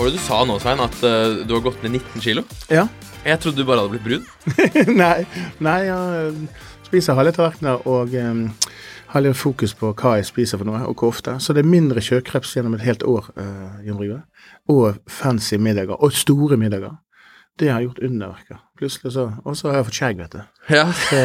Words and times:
Hva 0.00 0.06
var 0.06 0.14
det 0.14 0.16
du 0.16 0.24
sa 0.24 0.36
nå, 0.48 0.54
Svein, 0.56 0.80
at 0.80 0.94
uh, 1.04 1.42
du 1.44 1.50
har 1.52 1.60
gått 1.60 1.82
ned 1.84 1.98
19 1.98 2.22
kilo? 2.24 2.42
Ja. 2.72 2.86
Jeg 3.20 3.36
trodde 3.42 3.60
du 3.60 3.66
bare 3.68 3.82
hadde 3.82 3.92
blitt 3.92 4.06
brun. 4.06 4.22
nei, 5.02 5.26
nei, 5.60 5.74
jeg 5.84 6.22
eh, 6.22 6.62
spiser 6.86 7.18
halve 7.18 7.34
tallerkener 7.36 7.84
og 7.84 8.14
um, 8.16 8.40
har 9.12 9.24
litt 9.26 9.36
fokus 9.36 9.74
på 9.76 9.90
hva 9.92 10.14
jeg 10.16 10.30
spiser 10.30 10.56
for 10.56 10.70
noe, 10.70 10.80
og 10.88 10.96
hvor 10.96 11.12
ofte. 11.12 11.34
Så 11.44 11.52
det 11.52 11.66
er 11.66 11.68
mindre 11.68 12.00
sjøkreps 12.00 12.54
gjennom 12.56 12.78
et 12.78 12.86
helt 12.86 13.04
år, 13.04 13.28
uh, 13.36 13.76
Jon 13.84 14.00
Rive. 14.00 14.22
Og 14.72 14.96
fancy 15.04 15.60
middager. 15.60 16.00
Og 16.00 16.16
store 16.16 16.56
middager. 16.56 16.96
Det 17.58 17.68
har 17.68 17.80
gjort 17.80 17.98
underverker. 17.98 18.56
Plutselig 18.78 19.12
så 19.12 19.26
Og 19.44 19.56
så 19.56 19.68
har 19.68 19.74
jeg 19.76 19.86
fått 19.90 19.96
skjegg, 19.98 20.20
vet 20.22 20.32
du. 20.32 20.38
Ja. 20.72 20.84
Så, 20.96 21.18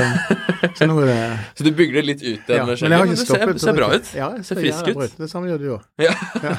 så 0.75 0.87
nå 0.89 0.97
er 1.03 1.07
det 1.07 1.19
Så 1.57 1.63
du 1.63 1.69
bygger 1.77 1.99
det 1.99 2.03
litt 2.09 2.23
ut 2.23 2.27
igjen 2.27 2.57
ja, 2.57 2.65
med 2.65 2.73
men 2.73 2.79
skjegget? 2.81 2.99
ikke 2.99 3.37
Det 3.53 3.61
ser, 3.61 3.61
ser 3.63 3.77
bra 3.77 3.89
ut. 3.93 4.11
Ja, 4.17 4.27
jeg 4.35 4.45
ser 4.49 4.59
frisk 4.59 4.89
ut. 4.91 5.15
Det 5.21 5.29
samme 5.31 5.51
gjør 5.51 5.61
du 5.61 5.67
òg. 5.77 5.85
Ja. 6.01 6.11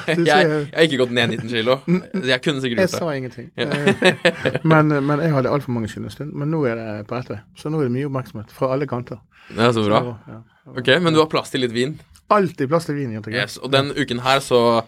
du 0.07 0.23
jeg, 0.25 0.25
jeg 0.25 0.73
har 0.73 0.87
ikke 0.87 1.01
gått 1.03 1.13
ned 1.19 1.35
19 1.37 1.53
kilo. 1.53 1.77
Jeg 1.85 2.41
kunne 2.45 2.63
sikkert 2.63 2.81
gjort 2.81 2.81
det. 2.81 2.81
Jeg 2.81 2.93
sa 2.95 3.13
ingenting. 3.13 3.49
Ja. 3.57 3.69
Eh, 3.69 4.59
men, 4.73 4.93
men 5.11 5.25
jeg 5.25 5.33
hadde 5.35 5.53
altfor 5.53 5.75
mange 5.77 5.91
kilo 5.93 6.09
en 6.09 6.15
stund. 6.15 6.33
Men 6.33 6.53
nå 6.53 6.63
er 6.69 6.79
det 6.81 6.91
på 7.09 7.19
rett 7.19 7.33
vei. 7.35 7.41
Så 7.59 7.69
nå 7.73 7.83
er 7.83 7.89
det 7.89 7.95
mye 7.99 8.09
oppmerksomhet 8.09 8.53
fra 8.57 8.71
alle 8.73 8.89
kanter. 8.89 9.21
Det 9.51 9.67
er 9.69 9.75
så 9.77 9.83
bra. 9.85 10.01
Så, 10.07 10.15
ja. 10.33 10.43
Ok, 10.73 10.95
Men 11.01 11.13
du 11.13 11.21
har 11.21 11.29
plass 11.31 11.53
til 11.53 11.61
litt 11.63 11.75
vin? 11.75 11.99
Alltid 12.33 12.67
plass 12.71 12.89
til 12.89 12.97
vin. 12.97 13.13
Yes, 13.31 13.59
og 13.61 13.71
den 13.71 13.93
uken 13.95 14.19
her 14.25 14.41
så 14.43 14.81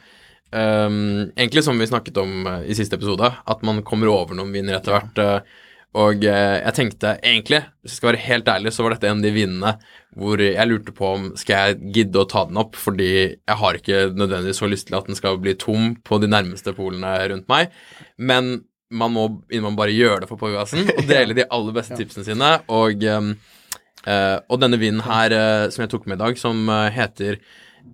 ehm, 0.56 1.32
Egentlig 1.36 1.64
som 1.66 1.80
vi 1.80 1.88
snakket 1.90 2.18
om 2.22 2.48
eh, 2.48 2.70
i 2.72 2.78
siste 2.78 2.96
episode, 3.00 3.32
at 3.46 3.66
man 3.68 3.84
kommer 3.88 4.12
over 4.12 4.38
noen 4.38 4.54
viner 4.54 4.78
etter 4.80 4.96
hvert. 4.96 5.22
eh, 5.24 5.66
og 5.98 6.22
eh, 6.22 6.60
jeg 6.62 6.76
tenkte 6.78 7.16
egentlig, 7.26 7.64
hvis 7.82 7.96
jeg 7.96 7.98
skal 7.98 8.12
være 8.12 8.26
helt 8.28 8.50
ærlig, 8.52 8.74
så 8.76 8.86
var 8.86 8.94
dette 8.94 9.10
en 9.10 9.24
av 9.24 9.26
de 9.26 9.32
vinene 9.34 9.72
hvor 10.20 10.42
jeg 10.42 10.70
lurte 10.70 10.94
på 10.94 11.08
om 11.16 11.30
skal 11.40 11.72
jeg 11.72 11.94
gidde 11.96 12.22
å 12.22 12.28
ta 12.30 12.44
den 12.46 12.60
opp, 12.62 12.78
fordi 12.78 13.10
jeg 13.10 13.58
har 13.62 13.78
ikke 13.78 14.02
nødvendigvis 14.14 14.60
så 14.62 14.70
lyst 14.70 14.90
til 14.90 15.00
at 15.00 15.10
den 15.10 15.18
skal 15.18 15.40
bli 15.42 15.56
tom 15.58 15.96
på 16.06 16.20
de 16.22 16.30
nærmeste 16.30 16.76
polene 16.78 17.14
rundt 17.32 17.50
meg. 17.50 17.74
Men 18.22 18.60
man 18.90 19.14
må 19.14 19.26
man 19.66 19.78
bare 19.78 19.94
gjøre 19.94 20.24
det 20.24 20.30
for 20.30 20.42
podkasten 20.42 20.90
og 20.94 21.02
dele 21.10 21.38
de 21.38 21.48
aller 21.50 21.78
beste 21.78 21.98
tipsene 21.98 22.28
sine. 22.28 22.52
Og, 22.74 23.06
eh, 23.06 24.38
og 24.46 24.62
denne 24.62 24.82
vinen 24.82 25.02
her 25.08 25.34
som 25.74 25.86
jeg 25.86 25.94
tok 25.96 26.06
med 26.06 26.20
i 26.20 26.24
dag, 26.28 26.38
som 26.42 26.70
heter 26.94 27.42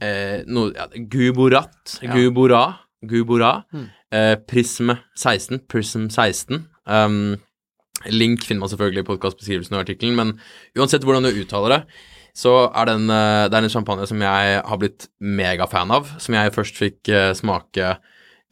eh, 0.02 0.44
no, 0.48 0.70
ja, 0.76 0.88
Guborat, 1.12 1.98
Gubora, 2.02 2.64
Gubora, 3.06 3.52
eh, 4.12 4.36
Prism 4.48 4.92
16, 5.16 5.66
Prism 5.70 6.10
16. 6.10 6.66
Um, 6.86 7.38
link 8.12 8.44
finner 8.46 8.66
man 8.66 8.70
selvfølgelig 8.70 9.06
i 9.06 9.08
podkastbeskrivelsen 9.08 9.78
og 9.78 9.86
artikkelen, 9.86 10.18
men 10.18 10.36
uansett 10.78 11.06
hvordan 11.06 11.26
du 11.26 11.42
uttaler 11.42 11.74
det, 11.76 11.82
så 12.36 12.68
er 12.68 12.90
den, 12.90 13.08
eh, 13.10 13.48
det 13.48 13.56
er 13.56 13.64
en 13.64 13.72
champagne 13.72 14.06
som 14.08 14.22
jeg 14.22 14.62
har 14.68 14.78
blitt 14.82 15.08
megafan 15.20 15.94
av, 15.96 16.10
som 16.20 16.36
jeg 16.36 16.54
først 16.54 16.76
fikk 16.82 17.10
eh, 17.10 17.32
smake 17.38 17.94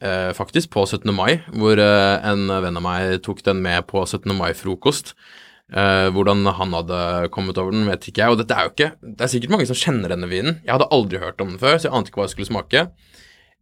eh, 0.00 0.30
faktisk 0.32 0.72
på 0.72 0.86
17. 0.86 1.12
mai, 1.14 1.42
hvor 1.52 1.78
eh, 1.78 2.16
en 2.24 2.48
venn 2.48 2.80
av 2.80 2.84
meg 2.84 3.18
tok 3.26 3.44
den 3.44 3.60
med 3.64 3.84
på 3.90 4.06
17. 4.06 4.32
mai-frokost. 4.38 5.12
Eh, 5.72 6.08
hvordan 6.12 6.44
han 6.58 6.74
hadde 6.76 6.98
kommet 7.32 7.56
over 7.60 7.72
den, 7.72 7.86
vet 7.88 8.10
ikke 8.10 8.20
jeg. 8.20 8.34
Og 8.34 8.40
dette 8.40 8.52
er 8.56 8.66
jo 8.66 8.74
ikke 8.74 8.90
Det 9.00 9.24
er 9.24 9.32
sikkert 9.32 9.54
mange 9.54 9.68
som 9.70 9.78
kjenner 9.78 10.12
denne 10.12 10.28
vinen. 10.28 10.60
Jeg 10.62 10.74
hadde 10.76 10.90
aldri 10.92 11.22
hørt 11.22 11.40
om 11.40 11.54
den 11.54 11.62
før, 11.62 11.78
så 11.78 11.88
jeg 11.88 11.96
ante 11.96 12.12
ikke 12.12 12.20
hva 12.20 12.28
jeg 12.28 12.36
skulle 12.36 12.52
smake. 12.52 12.86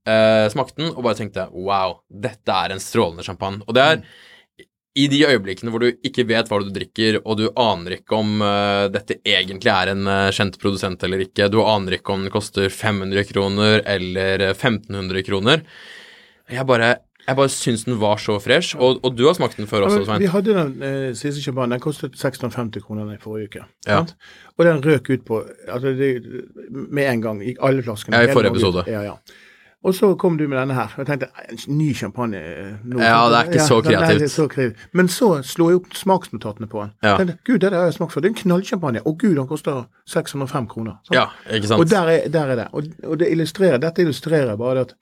Uh, 0.02 0.50
smakte 0.50 0.80
den 0.80 0.90
og 0.96 1.04
bare 1.06 1.14
tenkte 1.14 1.46
wow, 1.54 2.00
dette 2.10 2.50
er 2.50 2.72
en 2.74 2.82
strålende 2.82 3.22
champagne. 3.22 3.62
Og 3.68 3.76
det 3.76 3.84
er 3.86 4.00
i 4.98 5.04
de 5.08 5.20
øyeblikkene 5.24 5.70
hvor 5.72 5.80
du 5.80 6.02
ikke 6.04 6.24
vet 6.28 6.50
hva 6.50 6.58
du 6.60 6.72
drikker, 6.74 7.20
og 7.22 7.38
du 7.38 7.44
aner 7.54 7.94
ikke 8.00 8.19
om 8.19 8.42
uh, 8.42 8.90
dette 8.92 9.20
egentlig 9.22 9.70
er 9.70 9.92
en 9.92 10.10
kjent 10.34 10.58
produsent 10.60 11.06
eller 11.06 11.22
ikke, 11.22 11.46
du 11.48 11.60
aner 11.62 11.96
ikke 12.00 12.16
om 12.16 12.26
den 12.26 12.34
koster 12.34 12.66
500 12.66 13.30
kroner 13.30 13.86
eller 13.88 14.48
eh, 14.50 14.56
1500 14.58 15.24
kroner 15.30 15.62
Jeg 16.50 16.66
bare, 16.69 16.96
jeg 17.28 17.37
bare 17.38 17.49
syns 17.55 17.84
den 17.84 18.00
var 18.00 18.19
så 18.19 18.38
fresh, 18.43 18.77
og, 18.78 18.99
og 19.03 19.15
du 19.19 19.27
har 19.27 19.37
smakt 19.38 19.56
den 19.56 19.69
før 19.71 19.87
også, 19.87 20.05
Svein. 20.05 20.21
vi 20.21 20.31
hadde 20.33 20.55
den 20.56 20.83
eh, 20.83 21.15
siste 21.15 21.43
champagnen. 21.43 21.77
Den 21.77 21.81
kostet 21.81 22.19
650 22.19 22.83
kroner 22.83 23.12
i 23.15 23.21
forrige 23.21 23.49
uke. 23.53 23.65
Ja. 23.87 24.00
Og 24.59 24.66
den 24.66 24.83
røk 24.84 25.10
ut 25.10 25.25
på 25.27 25.44
altså 25.69 25.94
det, 25.97 26.22
Med 26.71 27.06
en 27.12 27.22
gang. 27.22 27.43
Gikk 27.44 27.62
alle 27.62 27.82
flaskene. 27.82 28.16
Ja, 28.16 28.31
i 28.31 28.34
forrige 28.34 28.50
episode. 28.50 28.84
Ja, 28.87 29.03
ja. 29.06 29.15
Og 29.82 29.94
så 29.94 30.12
kom 30.15 30.37
du 30.38 30.44
med 30.49 30.59
denne 30.59 30.75
her. 30.75 30.93
Og 30.94 30.99
jeg 31.03 31.06
tenkte 31.06 31.28
en 31.50 31.78
ny 31.78 31.88
champagne 31.94 32.38
eh, 32.38 32.75
nå. 32.84 33.00
Ja, 33.03 33.27
det 33.31 33.38
er 33.38 33.50
ikke 33.50 33.66
så 33.66 33.81
kreativt. 33.82 34.31
så 34.31 34.47
kreativt. 34.49 34.88
Men 34.93 35.09
så 35.11 35.31
slo 35.47 35.69
jeg 35.71 35.81
opp 35.81 35.94
smaksnotatene 35.99 36.69
på 36.71 36.84
den. 36.84 36.93
Ja. 37.03 37.16
Tenkte, 37.19 37.38
Gud, 37.47 37.59
det 37.65 37.72
har 37.75 37.88
jeg 37.88 37.97
smakt 37.99 38.15
før. 38.15 38.22
Det 38.22 38.31
er 38.31 38.34
en 38.37 38.41
knallsjampanje. 38.43 39.03
Å 39.03 39.15
gud, 39.19 39.34
den 39.38 39.49
koster 39.50 39.84
605 40.11 40.69
kroner. 40.71 40.99
sant? 41.06 41.19
Ja, 41.19 41.27
ikke 41.50 41.72
sant? 41.72 41.82
Og 41.82 41.91
der 41.91 42.12
er, 42.15 42.28
der 42.31 42.55
er 42.55 42.61
det. 42.62 42.69
Og, 42.72 42.93
og 43.11 43.19
det 43.19 43.31
illustrerer, 43.34 43.82
dette 43.82 44.06
illustrerer 44.06 44.55
bare 44.61 44.78
det 44.78 44.87
at 44.91 44.94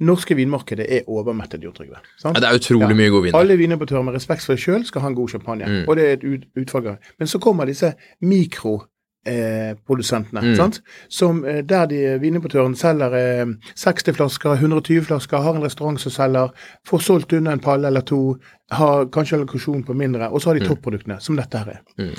norske 0.00 0.34
vinmarkedet 0.38 0.86
er 0.88 1.00
overmettet, 1.10 1.62
Jo 1.64 1.72
Trygve. 1.72 1.96
Ja, 2.24 2.30
det 2.32 2.44
er 2.44 2.54
utrolig 2.58 2.96
mye 2.96 3.10
god 3.10 3.22
vin. 3.24 3.34
Alle 3.34 3.56
vinimportører 3.58 4.02
med 4.06 4.14
respekt 4.14 4.44
for 4.46 4.54
seg 4.54 4.58
sjøl 4.62 4.84
skal 4.86 5.00
ha 5.02 5.08
en 5.08 5.14
god 5.18 5.28
champagne. 5.28 5.66
Mm. 5.66 5.88
Og 5.88 5.96
det 5.96 6.04
er 6.06 6.12
et 6.18 6.24
ut, 6.24 6.44
utvalg 6.56 6.86
av 6.86 6.96
Men 7.18 7.26
så 7.28 7.38
kommer 7.42 7.64
disse 7.66 7.92
mikroprodusentene, 8.22 10.40
Mm. 10.42 10.56
sant? 10.56 10.80
Som, 11.08 11.44
eh, 11.44 11.62
der 11.62 11.86
de 11.86 12.18
vinimportøren 12.20 12.74
selger 12.76 13.12
eh, 13.14 13.46
60 13.74 14.12
flasker, 14.14 14.50
120 14.54 15.02
flasker, 15.02 15.38
har 15.42 15.54
en 15.54 15.62
restaurant 15.64 16.00
som 16.00 16.12
selger, 16.12 16.48
får 16.86 16.98
solgt 17.00 17.32
unna 17.32 17.52
en 17.52 17.58
palle 17.60 17.86
eller 17.86 18.00
to, 18.00 18.36
har 18.70 19.04
kanskje 19.06 19.36
allokasjon 19.38 19.84
på 19.84 19.94
mindre, 19.94 20.28
og 20.30 20.40
så 20.40 20.46
har 20.52 20.58
de 20.58 20.66
topproduktene, 20.68 21.20
som 21.20 21.36
dette 21.36 21.58
her 21.58 21.66
er. 21.68 21.78
Mm. 21.98 22.14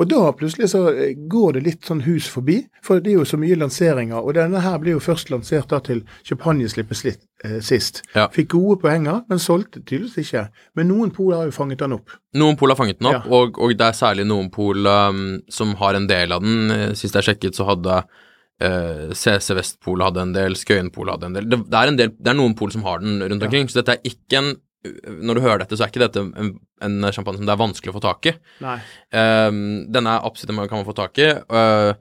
Og 0.00 0.08
da 0.08 0.20
plutselig 0.36 0.70
så 0.72 0.86
eh, 0.92 1.12
går 1.28 1.58
det 1.58 1.62
litt 1.66 1.84
sånn 1.88 2.00
hus 2.06 2.28
forbi, 2.32 2.58
for 2.84 3.02
det 3.02 3.12
er 3.12 3.18
jo 3.20 3.26
så 3.28 3.38
mye 3.40 3.58
lanseringer. 3.60 4.20
Og 4.22 4.34
denne 4.38 4.62
her 4.64 4.78
ble 4.80 4.94
jo 4.94 5.02
først 5.04 5.28
lansert 5.32 5.68
da 5.72 5.82
til 5.84 6.00
champagneslippet 6.28 7.04
litt 7.06 7.20
eh, 7.44 7.58
sist. 7.64 8.02
Ja. 8.16 8.28
Fikk 8.32 8.54
gode 8.54 8.78
poenger, 8.86 9.22
men 9.28 9.42
solgte 9.42 9.82
tydeligvis 9.82 10.24
ikke. 10.24 10.46
Men 10.78 10.88
noen 10.92 11.12
poler 11.14 11.42
har 11.42 11.50
jo 11.50 11.56
fanget 11.56 11.84
den 11.84 11.98
opp. 11.98 12.16
Noen 12.40 12.56
pol 12.56 12.72
har 12.72 12.80
fanget 12.80 13.00
den 13.02 13.10
opp, 13.12 13.28
Ja. 13.28 13.36
og, 13.42 13.60
og 13.60 13.76
det 13.76 13.88
er 13.90 13.98
særlig 13.98 14.26
noen 14.30 14.48
pol 14.54 14.86
um, 14.88 15.22
som 15.52 15.74
har 15.82 15.98
en 15.98 16.08
del 16.08 16.32
av 16.32 16.44
den. 16.44 16.70
Eh, 16.72 16.88
Sist 16.98 17.18
jeg 17.18 17.28
sjekket, 17.28 17.58
så 17.58 17.68
hadde 17.68 18.00
uh, 18.62 19.12
CC 19.12 19.54
Vestpol 19.58 20.02
hadde 20.04 20.22
en 20.24 20.32
del, 20.36 20.56
Skøyenpol 20.56 21.12
hadde 21.12 21.28
en 21.28 21.36
del. 21.36 21.48
Det, 21.52 21.62
det, 21.68 21.78
er 21.78 21.92
en 21.92 21.98
del. 22.00 22.12
det 22.16 22.32
er 22.32 22.38
noen 22.38 22.56
pol 22.58 22.72
som 22.72 22.84
har 22.88 23.02
den 23.04 23.20
rundt 23.20 23.44
omkring, 23.44 23.68
så 23.68 23.82
dette 23.82 23.98
er 23.98 24.12
ikke 24.12 24.40
en 24.40 24.54
Når 24.82 25.38
du 25.38 25.42
hører 25.44 25.62
dette, 25.62 25.76
så 25.78 25.86
er 25.86 25.92
ikke 25.92 26.02
dette 26.02 26.22
en, 26.22 26.52
en 26.82 27.10
champagne 27.14 27.38
som 27.38 27.46
det 27.46 27.54
er 27.54 27.60
vanskelig 27.60 27.92
å 27.92 27.96
få 27.96 28.02
tak 28.02 28.28
i. 28.30 28.34
Nei. 28.64 28.76
Um, 29.14 29.62
den 29.94 30.10
er 30.10 30.26
absolutt 30.26 30.56
man 30.58 30.70
kan 30.70 30.86
få 30.88 30.96
tak 30.98 31.20
i. 31.22 31.30
Uh, 31.52 31.94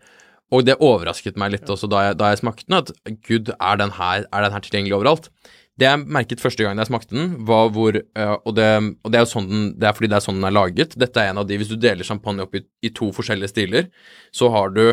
og 0.52 0.66
det 0.68 0.80
overrasket 0.84 1.38
meg 1.40 1.54
litt 1.54 1.70
også 1.72 1.88
da 1.92 2.08
jeg, 2.08 2.20
da 2.20 2.32
jeg 2.32 2.42
smakte 2.42 2.68
den, 2.68 2.80
at 2.82 3.22
gud, 3.28 3.54
er 3.56 3.80
den, 3.80 3.94
her, 3.96 4.26
er 4.28 4.48
den 4.48 4.56
her 4.56 4.66
tilgjengelig 4.66 4.98
overalt? 4.98 5.32
Det 5.80 5.88
jeg 5.88 6.02
merket 6.18 6.42
første 6.44 6.66
gang 6.66 6.82
jeg 6.82 6.90
smakte 6.90 7.16
den, 7.16 7.32
var 7.48 7.72
hvor 7.74 7.96
uh, 8.02 8.36
og, 8.42 8.52
det, 8.58 8.68
og 9.06 9.14
det 9.14 9.22
er 9.22 9.26
jo 9.26 9.34
sånn 9.36 9.50
den, 9.54 9.72
det 9.80 9.88
er 9.88 9.96
fordi 9.98 10.12
det 10.12 10.20
er 10.20 10.28
sånn 10.28 10.42
den 10.42 10.50
er 10.50 10.58
laget. 10.58 11.00
Dette 11.00 11.24
er 11.24 11.32
en 11.32 11.42
av 11.42 11.50
de 11.50 11.62
Hvis 11.62 11.72
du 11.72 11.78
deler 11.80 12.08
champagne 12.08 12.46
opp 12.46 12.58
i, 12.58 12.66
i 12.86 12.94
to 12.98 13.14
forskjellige 13.16 13.54
stiler, 13.54 13.90
så 14.36 14.52
har 14.54 14.74
du 14.76 14.86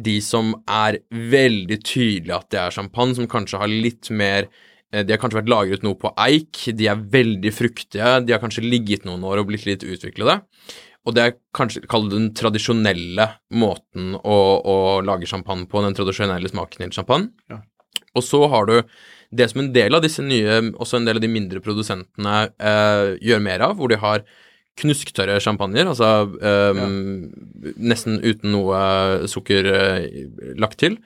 de 0.00 0.20
som 0.24 0.54
er 0.70 1.02
veldig 1.10 1.78
tydelig 1.84 2.32
at 2.38 2.48
det 2.54 2.60
er 2.62 2.74
champagne, 2.74 3.18
som 3.18 3.28
kanskje 3.28 3.60
har 3.60 3.68
litt 3.68 4.08
mer 4.14 4.48
de 4.92 5.14
har 5.14 5.20
kanskje 5.20 5.38
vært 5.40 5.50
lagret 5.50 5.84
noe 5.86 5.96
på 5.96 6.10
eik, 6.20 6.66
de 6.76 6.88
er 6.92 7.04
veldig 7.12 7.52
fruktige, 7.56 8.14
de 8.26 8.34
har 8.34 8.42
kanskje 8.42 8.64
ligget 8.66 9.06
noen 9.08 9.24
år 9.24 9.40
og 9.40 9.48
blitt 9.48 9.64
litt 9.64 9.86
utviklede. 9.88 10.42
Og 11.02 11.16
det 11.16 11.22
er 11.24 11.38
kanskje 11.56 11.82
kall 11.90 12.06
det 12.06 12.18
den 12.18 12.28
tradisjonelle 12.38 13.26
måten 13.58 14.12
å, 14.20 14.36
å 14.60 14.76
lage 15.04 15.26
champagne 15.30 15.66
på, 15.70 15.82
den 15.82 15.96
tradisjonelle 15.98 16.50
smaken 16.52 16.84
til 16.84 16.94
champagne. 17.00 17.32
Ja. 17.50 17.62
Og 18.12 18.24
så 18.26 18.44
har 18.52 18.68
du 18.68 18.76
det 19.32 19.48
som 19.50 19.62
en 19.62 19.72
del 19.74 19.96
av 19.96 20.04
disse 20.04 20.22
nye, 20.24 20.60
også 20.76 21.00
en 21.00 21.08
del 21.08 21.18
av 21.18 21.24
de 21.24 21.32
mindre 21.32 21.62
produsentene 21.64 22.36
eh, 22.52 23.14
gjør 23.24 23.44
mer 23.44 23.64
av, 23.64 23.78
hvor 23.78 23.90
de 23.90 23.98
har 24.00 24.26
knusktørre 24.80 25.38
champagner, 25.44 25.88
altså 25.88 26.08
eh, 26.40 26.82
nesten 27.76 28.20
uten 28.22 28.54
noe 28.54 29.28
sukker 29.28 29.68
eh, 29.72 30.06
lagt 30.60 30.80
til. 30.84 31.00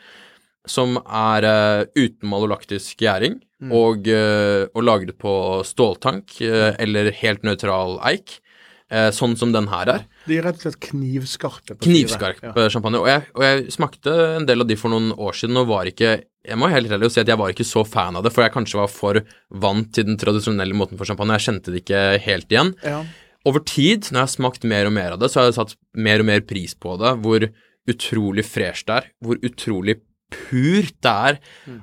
Som 0.71 0.99
er 1.03 1.47
uh, 1.47 1.85
uten 1.97 2.31
malolaktisk 2.31 3.03
gjæring 3.03 3.39
og, 3.73 4.09
uh, 4.11 4.67
og 4.75 4.83
lagret 4.85 5.17
på 5.21 5.33
ståltank 5.67 6.39
uh, 6.43 6.75
eller 6.83 7.13
helt 7.23 7.47
nøytral 7.47 8.01
eik, 8.13 8.41
sånn 8.87 9.33
som 9.35 9.51
den 9.51 9.67
her 9.67 9.89
er. 9.91 10.03
De 10.29 10.37
er 10.39 10.45
rett 10.47 10.61
og 10.61 10.63
slett 10.63 10.77
knivskarpe. 10.93 11.75
på 11.75 11.89
Knivskarp. 11.89 12.39
Ja. 12.39 12.69
champagne. 12.71 13.01
Og 13.01 13.09
jeg, 13.11 13.25
og 13.35 13.43
jeg 13.43 13.73
smakte 13.75 14.13
en 14.37 14.47
del 14.47 14.63
av 14.63 14.69
de 14.71 14.77
for 14.79 14.95
noen 14.95 15.09
år 15.11 15.35
siden 15.35 15.59
og 15.59 15.67
var 15.73 15.91
ikke 15.91 16.13
Jeg 16.47 16.59
må 16.63 16.69
helt 16.71 16.95
ærlig 16.95 17.11
si 17.11 17.19
at 17.19 17.27
jeg 17.27 17.41
var 17.41 17.51
ikke 17.51 17.67
så 17.67 17.83
fan 17.83 18.15
av 18.15 18.23
det, 18.23 18.31
for 18.31 18.45
jeg 18.45 18.55
kanskje 18.55 18.79
var 18.79 18.93
for 18.95 19.19
vant 19.51 19.91
til 19.91 20.07
den 20.07 20.15
tradisjonelle 20.23 20.79
måten 20.79 20.95
for 20.95 21.11
champagne. 21.11 21.35
Jeg 21.35 21.49
kjente 21.49 21.75
det 21.75 21.83
ikke 21.83 22.05
helt 22.29 22.55
igjen. 22.55 22.71
Ja. 22.87 23.01
Over 23.43 23.67
tid, 23.67 24.07
når 24.13 24.21
jeg 24.21 24.23
har 24.29 24.35
smakt 24.37 24.71
mer 24.71 24.87
og 24.87 24.95
mer 24.95 25.17
av 25.17 25.19
det, 25.19 25.33
så 25.33 25.41
har 25.41 25.51
jeg 25.51 25.59
satt 25.59 25.75
mer 25.99 26.23
og 26.23 26.31
mer 26.31 26.47
pris 26.47 26.79
på 26.79 26.95
det. 27.03 27.17
Hvor 27.27 27.49
utrolig 27.91 28.47
fresh 28.47 28.87
det 28.87 29.01
er. 29.01 29.11
Hvor 29.23 29.43
utrolig 29.43 29.99
purt 30.33 30.95
det 31.05 31.15
er. 31.31 31.41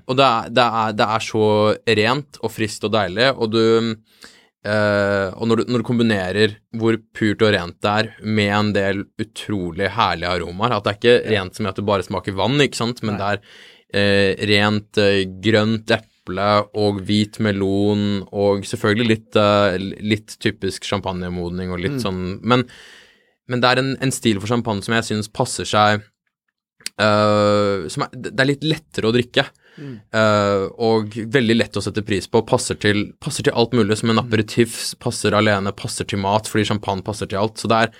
Og 0.08 0.18
det 0.20 0.28
er, 0.28 0.54
det, 0.54 0.68
er, 0.84 0.96
det 1.00 1.10
er 1.16 1.26
så 1.26 1.48
rent 2.02 2.40
og 2.44 2.54
friskt 2.54 2.88
og 2.88 2.94
deilig, 2.96 3.30
og 3.34 3.52
du 3.54 3.64
eh, 4.68 5.28
Og 5.34 5.48
når 5.48 5.62
du, 5.62 5.64
når 5.72 5.84
du 5.84 5.88
kombinerer 5.88 6.56
hvor 6.80 6.98
purt 7.16 7.44
og 7.44 7.54
rent 7.56 7.80
det 7.84 7.94
er 7.94 8.10
med 8.24 8.54
en 8.56 8.72
del 8.76 9.04
utrolig 9.22 9.92
herlige 9.96 10.32
aromaer 10.38 10.78
At 10.78 10.88
det 10.88 10.94
er 10.94 11.00
ikke 11.00 11.36
rent 11.36 11.58
som 11.58 11.68
i 11.68 11.72
at 11.72 11.80
det 11.80 11.88
bare 11.88 12.08
smaker 12.08 12.36
vann, 12.38 12.60
ikke 12.64 12.82
sant, 12.82 13.04
men 13.04 13.20
det 13.20 13.30
er 13.30 13.44
eh, 13.94 14.48
rent 14.54 15.02
eh, 15.02 15.24
grønt 15.44 15.94
eple 15.96 16.50
og 16.80 17.04
hvit 17.08 17.40
melon 17.44 18.24
og 18.32 18.64
selvfølgelig 18.68 19.10
litt, 19.10 19.40
eh, 19.40 19.78
litt 20.04 20.38
typisk 20.44 20.88
champagnemodning 20.88 21.74
og 21.74 21.84
litt 21.84 22.00
sånn 22.04 22.40
Men, 22.44 22.68
men 23.52 23.64
det 23.64 23.70
er 23.70 23.84
en, 23.84 23.94
en 24.04 24.16
stil 24.16 24.40
for 24.40 24.52
champagne 24.52 24.84
som 24.86 24.96
jeg 24.96 25.10
syns 25.12 25.32
passer 25.32 25.68
seg 25.68 26.08
eh, 27.00 27.88
som 27.90 28.04
er, 28.06 28.10
Det 28.14 28.40
er 28.40 28.50
litt 28.50 28.64
lettere 28.64 29.10
å 29.10 29.16
drikke. 29.16 29.46
eh, 30.14 30.68
og 30.78 31.16
veldig 31.34 31.56
lett 31.58 31.78
å 31.78 31.82
sette 31.82 32.04
pris 32.06 32.28
på. 32.30 32.44
Passer 32.46 32.76
til, 32.78 33.14
passer 33.20 33.44
til 33.48 33.54
alt 33.58 33.74
mulig, 33.74 33.98
som 33.98 34.12
en 34.14 34.22
aperitiff, 34.22 34.94
Passer 35.02 35.34
alene, 35.34 35.74
passer 35.74 36.06
til 36.06 36.20
mat, 36.20 36.46
fordi 36.48 36.68
champagne 36.70 37.02
passer 37.04 37.26
til 37.26 37.40
alt. 37.42 37.58
Så 37.58 37.68
det 37.72 37.80
er 37.88 37.96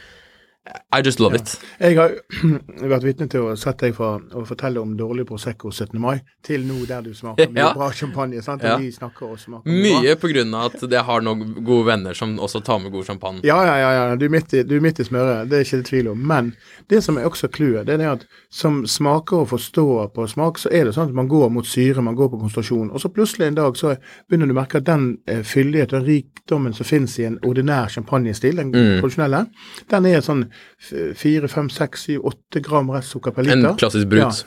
I 0.96 1.02
just 1.04 1.20
love 1.20 1.36
it. 1.36 1.58
Jeg 1.82 1.98
har 2.00 2.14
vært 2.94 3.04
vitne 3.04 3.26
til 3.28 3.50
å 3.50 3.56
sette 3.60 3.90
deg 3.90 3.96
fra 3.98 4.14
å 4.40 4.44
fortelle 4.48 4.80
om 4.80 4.94
dårlig 4.96 5.26
Prosecco 5.28 5.72
17. 5.76 5.98
mai, 6.00 6.22
til 6.46 6.64
nå 6.64 6.86
der 6.88 7.02
du 7.04 7.10
smaker 7.14 7.50
mye 7.52 7.60
Ja. 7.66 7.74
bra 7.76 7.90
champagne. 7.92 8.40
sant? 8.42 8.64
Ja. 8.64 8.78
Og 8.78 8.86
vi 8.86 8.92
snakker 8.96 9.28
og 9.34 9.40
smaker 9.42 9.68
mye 9.68 10.00
bra. 10.06 10.16
På 10.22 10.30
grunn 10.32 10.54
av 10.56 10.70
at 10.72 10.86
jeg 10.90 11.04
har 11.04 11.22
noen 11.26 11.52
gode 11.68 11.86
venner 11.90 12.14
som 12.16 12.38
også 12.40 12.62
tar 12.64 12.80
med 12.80 12.94
god 12.96 13.04
champagne. 13.10 13.42
Ja, 13.44 13.58
ja, 13.68 13.76
ja, 13.82 13.92
ja. 14.12 14.16
Du 14.16 14.24
er 14.26 14.30
midt 14.32 14.54
i, 14.54 14.64
du 14.64 14.78
er 14.78 14.86
midt 14.86 15.02
i 15.04 15.08
smøret, 15.10 15.50
det 15.52 15.60
er 15.60 15.66
ikke 15.68 15.82
det 15.82 15.90
tvil 15.90 16.08
om. 16.14 16.24
Men 16.32 16.54
det 16.88 17.04
som 17.04 17.18
er 17.20 17.28
også 17.28 17.52
clouet, 17.52 17.84
det 17.86 17.96
er 17.96 17.98
det 18.06 18.08
at 18.14 18.26
som 18.50 18.86
smaker 18.88 19.44
og 19.44 19.50
forstår 19.52 20.14
på 20.16 20.30
smak, 20.32 20.62
så 20.64 20.72
er 20.72 20.86
det 20.88 20.96
sånn 20.96 21.10
at 21.12 21.18
man 21.20 21.28
går 21.28 21.52
mot 21.52 21.68
syre, 21.68 22.00
man 22.02 22.16
går 22.16 22.32
på 22.32 22.40
konsentrasjon. 22.40 22.88
Og 22.94 23.04
så 23.04 23.12
plutselig 23.12 23.48
en 23.52 23.60
dag 23.60 23.76
så 23.76 23.98
begynner 24.30 24.48
du 24.48 24.56
å 24.56 24.62
merke 24.62 24.80
at 24.80 24.88
den 24.88 25.18
eh, 25.28 25.44
fyldigheten 25.44 26.00
og 26.00 26.08
rikdommen 26.08 26.74
som 26.74 26.88
finnes 26.88 27.20
i 27.20 27.28
en 27.28 27.38
ordinær 27.44 27.92
champagnestil, 27.92 28.56
den 28.64 28.72
Mm. 28.74 29.02
tradisjonelle, 29.02 29.46
den 29.92 30.06
er 30.06 30.22
sånn 30.22 30.48
f- 30.80 31.14
fire, 31.18 31.48
fem, 31.48 31.70
seks, 31.70 32.04
syv, 32.08 32.26
åtte 32.26 32.62
gram 32.64 32.90
restsukker 32.90 33.32
per 33.36 33.44
liter. 33.44 33.58
En 33.70 33.76
klassisk 33.80 34.08
brut. 34.08 34.46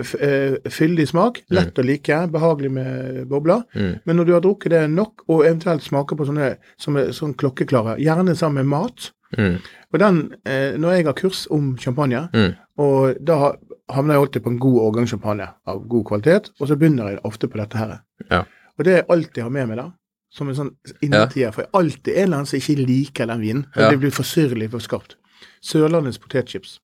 F 0.00 0.14
eh, 0.24 0.54
fyldig 0.72 1.04
smak, 1.10 1.42
lett 1.52 1.76
å 1.78 1.84
like, 1.84 2.16
behagelig 2.32 2.70
med 2.72 3.26
bobler. 3.28 3.62
Mm. 3.76 3.98
Men 4.08 4.16
når 4.16 4.24
du 4.24 4.32
har 4.32 4.40
drukket 4.40 4.70
det 4.72 4.84
nok, 4.90 5.26
og 5.28 5.44
eventuelt 5.44 5.82
smaker 5.84 6.16
på 6.16 6.24
sånne 6.30 6.54
som 6.80 6.96
er 6.96 7.10
sånn 7.12 7.34
klokkeklare, 7.36 7.98
gjerne 8.00 8.34
sammen 8.36 8.64
med 8.64 8.72
mat 8.78 9.12
Mm. 9.36 9.56
Og 9.92 9.98
den, 9.98 10.18
eh, 10.46 10.76
Når 10.78 10.92
jeg 10.94 11.04
har 11.04 11.12
kurs 11.12 11.46
om 11.50 11.76
champagne, 11.76 12.28
Mm. 12.32 12.54
og 12.78 13.16
da 13.24 13.36
ha- 13.38 13.56
havner 13.90 14.14
jeg 14.14 14.22
alltid 14.22 14.42
på 14.44 14.50
en 14.50 14.58
god 14.58 14.76
årgang 14.80 15.06
champagne 15.08 15.48
av 15.66 15.88
god 15.88 16.04
kvalitet, 16.06 16.50
og 16.60 16.68
så 16.68 16.76
begynner 16.78 17.10
jeg 17.10 17.20
ofte 17.24 17.48
på 17.48 17.58
dette 17.58 17.76
her. 17.76 18.00
Ja. 18.30 18.44
Og 18.78 18.84
det 18.84 18.94
jeg 18.94 19.04
alltid 19.10 19.42
har 19.42 19.50
med 19.50 19.68
meg 19.68 19.76
da, 19.78 19.90
som 20.30 20.48
en 20.48 20.54
sånn 20.54 20.70
innetid, 21.02 21.52
for 21.52 21.62
jeg 21.62 21.68
er 21.74 21.78
alltid 21.80 22.14
en 22.16 22.22
eller 22.22 22.36
annen 22.36 22.46
som 22.46 22.58
ikke 22.60 22.86
liker 22.86 23.26
den 23.26 23.40
vinen. 23.40 23.66
Ja. 23.76 23.90
Det 23.90 23.98
blir 24.00 24.12
for 24.12 24.22
syrlig 24.22 24.70
for 24.70 24.78
skarpt. 24.78 25.16
Sørlandets 25.62 26.18
potetchips. 26.18 26.78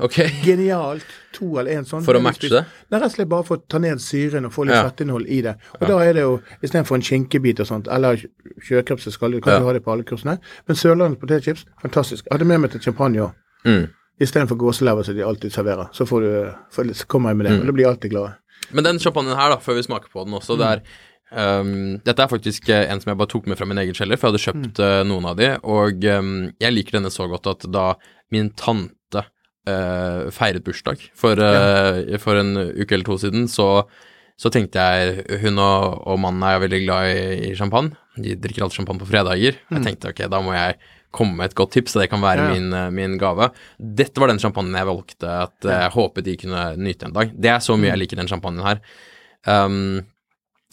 Ok, 0.00 0.14
Genialt. 0.44 1.02
To 1.34 1.58
eller 1.58 1.72
én 1.80 1.84
sånn. 1.86 2.04
for 2.06 2.14
å 2.14 2.20
matche 2.22 2.48
det? 2.48 2.60
er 2.62 3.00
rett 3.00 3.02
og 3.08 3.10
slett 3.16 3.28
bare 3.28 3.42
for 3.44 3.58
å 3.58 3.62
ta 3.68 3.78
ned 3.82 3.98
syren 3.98 4.46
og 4.46 4.52
få 4.54 4.64
litt 4.66 4.76
Ja. 4.76 4.84
fettinnhold 4.88 5.26
i 5.26 5.40
det. 5.42 5.56
Og 5.74 5.82
Ja. 5.82 5.86
da 5.88 5.98
er 6.04 6.12
det 6.14 6.22
jo 6.22 6.40
istedenfor 6.62 6.94
en 6.94 7.02
skinkebit 7.02 7.58
og 7.60 7.66
sånt, 7.66 7.88
eller 7.90 8.14
sjøkreps 8.62 9.06
og 9.08 9.32
du 9.32 9.40
kan 9.40 9.54
Ja. 9.54 9.58
du 9.58 9.64
ha 9.66 9.72
det 9.72 9.82
på 9.84 9.90
alle 9.92 10.04
kursene. 10.04 10.38
Men 10.68 10.76
Sørlandets 10.76 11.20
potetchips, 11.20 11.64
fantastisk. 11.82 12.24
Jeg 12.30 12.38
hadde 12.38 12.46
med 12.46 12.60
meg 12.60 12.70
til 12.70 12.80
champagne 12.80 13.16
òg. 13.18 13.34
Mm. 13.64 13.88
Istedenfor 14.20 14.56
gåselever 14.56 15.04
som 15.04 15.14
de 15.16 15.22
alltid 15.22 15.50
serverer. 15.52 15.88
Så 15.92 16.06
får 16.06 16.20
du, 16.20 16.92
så 16.94 17.06
kommer 17.06 17.30
jeg 17.30 17.36
med 17.38 17.46
det. 17.46 17.52
Mm. 17.54 17.60
Og 17.60 17.66
da 17.66 17.72
blir 17.72 17.84
jeg 17.86 17.96
alltid 17.96 18.10
glad. 18.10 18.34
Men 18.72 18.84
den 18.84 18.98
champagnen 18.98 19.34
her, 19.36 19.48
da, 19.50 19.56
før 19.56 19.74
vi 19.74 19.82
smaker 19.82 20.08
på 20.12 20.24
den 20.24 20.34
også, 20.34 20.56
det 20.58 20.66
er 20.66 20.80
ehm, 21.32 22.00
Dette 22.06 22.24
er 22.24 22.30
faktisk 22.30 22.68
eh, 22.72 22.86
en 22.90 23.00
som 23.02 23.12
jeg 23.12 23.18
bare 23.20 23.30
tok 23.32 23.46
med 23.50 23.58
fra 23.58 23.66
min 23.68 23.80
egen 23.82 23.96
kjeller, 23.96 24.16
for 24.20 24.28
jeg 24.28 24.36
hadde 24.36 24.44
kjøpt 24.46 24.82
eh, 24.84 25.00
noen 25.08 25.28
av 25.30 25.36
de, 25.38 25.50
og 25.64 26.04
um, 26.18 26.34
jeg 26.60 26.74
liker 26.74 26.98
denne 26.98 27.10
så 27.12 27.28
godt 27.30 27.46
at 27.50 27.66
da 27.72 27.86
min 28.34 28.50
tante 28.58 29.22
uh, 29.68 30.28
feiret 30.34 30.64
bursdag 30.66 31.00
for, 31.16 31.40
eh, 31.40 32.18
for 32.20 32.40
en 32.40 32.54
uke 32.76 32.92
eller 32.94 33.06
to 33.08 33.16
siden, 33.20 33.48
så, 33.48 33.84
så 34.38 34.52
tenkte 34.52 34.80
jeg 34.80 35.40
Hun 35.42 35.58
og, 35.58 36.02
og 36.08 36.20
mannen 36.20 36.44
er 36.48 36.60
veldig 36.64 36.82
glad 36.84 37.08
i, 37.12 37.50
i 37.50 37.56
champagne. 37.56 37.96
De 38.18 38.36
drikker 38.36 38.64
alltid 38.66 38.80
champagne 38.82 39.00
på 39.02 39.08
fredager. 39.08 39.58
Jeg 39.70 39.84
tenkte 39.84 40.12
ok, 40.12 40.24
da 40.30 40.40
må 40.44 40.52
jeg 40.56 40.76
komme 41.14 41.38
med 41.38 41.48
et 41.48 41.56
godt 41.56 41.72
tips, 41.72 41.94
så 41.94 42.02
det 42.02 42.10
kan 42.12 42.20
være 42.20 42.48
Ja. 42.50 42.52
min, 42.52 42.74
min 42.92 43.16
gave. 43.20 43.48
Dette 43.80 44.20
var 44.20 44.28
den 44.28 44.40
champagnen 44.42 44.76
jeg 44.76 44.88
valgte 44.90 45.30
at 45.46 45.68
jeg 45.70 45.94
håpet 45.94 46.26
de 46.26 46.36
kunne 46.42 46.64
nyte 46.76 47.08
en 47.08 47.14
dag. 47.16 47.32
Det 47.32 47.52
er 47.54 47.62
så 47.64 47.78
mye 47.80 47.94
jeg 47.94 48.02
liker 48.02 48.20
den 48.20 48.28
champagnen 48.28 48.66
her. 48.66 48.82
Um, 49.48 50.02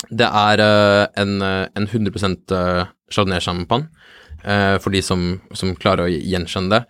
det 0.10 0.28
er 0.28 0.62
eh, 0.64 1.08
en, 1.22 1.42
eh, 1.42 1.68
en 1.76 1.88
100 1.88 2.12
uh, 2.52 2.86
chardonnay-sjampanje, 3.12 3.90
eh, 4.44 4.78
for 4.82 4.94
de 4.94 5.02
som, 5.02 5.42
som 5.54 5.76
klarer 5.76 6.06
å 6.06 6.12
gjenkjenne 6.14 6.74
det. 6.74 6.82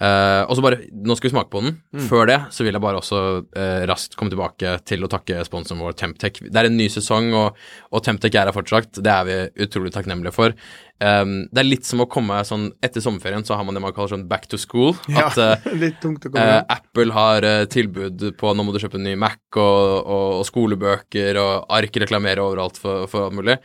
Eh, 0.00 0.42
og 0.48 0.56
så 0.56 0.62
bare, 0.64 0.78
Nå 0.96 1.16
skal 1.16 1.28
vi 1.28 1.34
smake 1.34 1.52
på 1.52 1.60
den. 1.64 1.74
Før 2.08 2.28
det 2.30 2.38
så 2.54 2.64
vil 2.64 2.76
jeg 2.76 2.82
bare 2.82 3.00
også 3.00 3.18
uh, 3.44 3.82
raskt 3.90 4.16
komme 4.16 4.32
tilbake 4.32 4.78
til 4.88 5.04
å 5.04 5.10
takke 5.12 5.42
sponsoren 5.44 5.82
vår 5.84 5.96
Temptec. 6.00 6.40
Det 6.46 6.56
er 6.56 6.68
en 6.70 6.78
ny 6.78 6.86
sesong, 6.92 7.30
og, 7.36 7.58
og 7.92 8.04
Temptec 8.06 8.36
er 8.36 8.48
her 8.48 8.56
fortsatt. 8.56 9.02
Det 9.04 9.12
er 9.12 9.26
vi 9.28 9.66
utrolig 9.66 9.92
takknemlige 9.92 10.32
for. 10.34 10.56
Um, 11.00 11.44
det 11.52 11.62
er 11.62 11.68
litt 11.68 11.88
som 11.88 12.02
å 12.04 12.08
komme 12.12 12.42
sånn 12.44 12.66
Etter 12.84 13.00
sommerferien 13.00 13.40
så 13.48 13.56
har 13.56 13.64
man 13.64 13.72
det 13.72 13.80
man 13.80 13.94
kaller 13.96 14.14
sånn 14.14 14.26
back 14.30 14.48
to 14.52 14.60
school. 14.60 14.94
At 15.20 15.36
uh, 15.40 15.68
litt 15.82 16.00
tungt 16.02 16.24
å 16.24 16.32
komme 16.32 16.48
Uh. 16.50 16.64
Apple 16.72 17.12
har 17.12 17.44
tilbud 17.70 18.22
på 18.40 18.50
nå 18.56 18.64
må 18.64 18.72
du 18.72 18.78
kjøpe 18.80 18.96
en 18.98 19.04
ny 19.04 19.12
Mac 19.20 19.38
og, 19.60 19.60
og, 20.00 20.40
og 20.40 20.44
skolebøker 20.48 21.36
og 21.40 21.68
ark 21.76 21.98
reklamerer 22.02 22.40
overalt 22.42 22.80
for, 22.80 23.04
for 23.10 23.28
alt 23.28 23.36
mulig. 23.36 23.58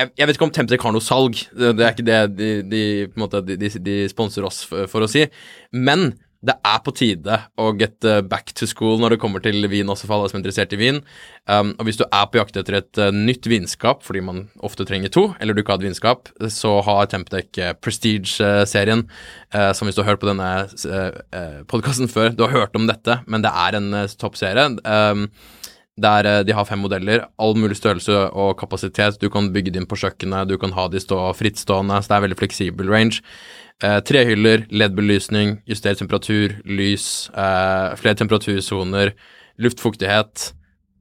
Jeg, 0.00 0.08
jeg 0.16 0.28
vet 0.28 0.38
ikke 0.38 0.46
om 0.48 0.52
Temtec 0.56 0.84
har 0.86 0.94
noe 0.94 1.04
salg, 1.04 1.36
det, 1.52 1.72
er 1.76 1.90
ikke 1.92 2.06
det 2.06 2.20
de, 2.38 2.50
de, 2.64 2.84
måte, 3.20 3.42
de, 3.44 3.58
de, 3.60 3.96
sponser 4.08 4.46
oss 4.48 4.62
for, 4.64 4.88
for 4.88 5.04
å 5.04 5.10
si. 5.10 5.26
Men 5.76 6.14
det 6.42 6.56
er 6.66 6.80
på 6.82 6.90
tide 6.96 7.36
å 7.60 7.68
get 7.78 8.02
eh, 8.08 8.18
back 8.26 8.50
to 8.58 8.66
school 8.66 8.98
når 8.98 9.14
det 9.14 9.20
kommer 9.22 9.42
til 9.44 9.62
vin, 9.70 9.90
også 9.92 10.08
for 10.08 10.16
alle 10.16 10.30
som 10.30 10.38
er 10.38 10.42
interessert 10.42 10.74
i 10.74 10.80
vin. 10.80 10.98
Um, 11.46 11.70
og 11.76 11.86
hvis 11.86 12.00
du 12.00 12.04
er 12.08 12.26
på 12.30 12.40
jakt 12.40 12.58
etter 12.58 12.80
et 12.80 12.98
uh, 12.98 13.12
nytt 13.14 13.46
vinskap, 13.50 14.02
fordi 14.06 14.24
man 14.26 14.42
ofte 14.66 14.86
trenger 14.88 15.12
to, 15.14 15.28
eller 15.38 15.54
du 15.54 15.62
ikke 15.62 15.76
har 15.76 15.82
et 15.82 15.86
vinskap, 15.86 16.32
så 16.50 16.74
har 16.88 17.06
Temptec 17.12 17.62
uh, 17.62 17.70
Prestige-serien, 17.78 19.06
uh, 19.54 19.70
som 19.76 19.86
hvis 19.86 19.98
du 19.98 20.02
har 20.02 20.12
hørt 20.12 20.24
på 20.24 20.32
denne 20.32 20.50
uh, 20.66 21.62
podkasten 21.70 22.10
før, 22.10 22.34
du 22.34 22.42
har 22.48 22.56
hørt 22.56 22.78
om 22.78 22.90
dette, 22.90 23.20
men 23.30 23.46
det 23.46 23.54
er 23.66 23.78
en 23.78 23.92
toppserie. 24.18 24.66
Um, 24.82 25.28
der 26.00 26.26
eh, 26.26 26.42
de 26.46 26.54
har 26.56 26.64
fem 26.64 26.80
modeller, 26.80 27.26
all 27.38 27.56
mulig 27.58 27.76
størrelse 27.76 28.14
og 28.32 28.56
kapasitet. 28.60 29.20
Du 29.20 29.28
kan 29.30 29.50
bygge 29.52 29.74
inn 29.76 29.88
på 29.88 29.98
kjøkkenet, 30.00 30.48
du 30.48 30.56
kan 30.58 30.72
ha 30.76 30.86
de 30.88 31.00
stå 31.02 31.18
frittstående, 31.36 32.00
så 32.00 32.12
det 32.12 32.16
er 32.16 32.24
veldig 32.26 32.40
fleksibel 32.40 32.92
range. 32.92 33.20
Eh, 33.82 33.98
trehyller, 34.06 34.66
LED-belysning, 34.70 35.60
justert 35.68 35.98
temperatur, 35.98 36.56
lys, 36.64 37.28
eh, 37.34 37.96
flere 37.98 38.14
temperatursoner, 38.14 39.12
luftfuktighet, 39.58 40.52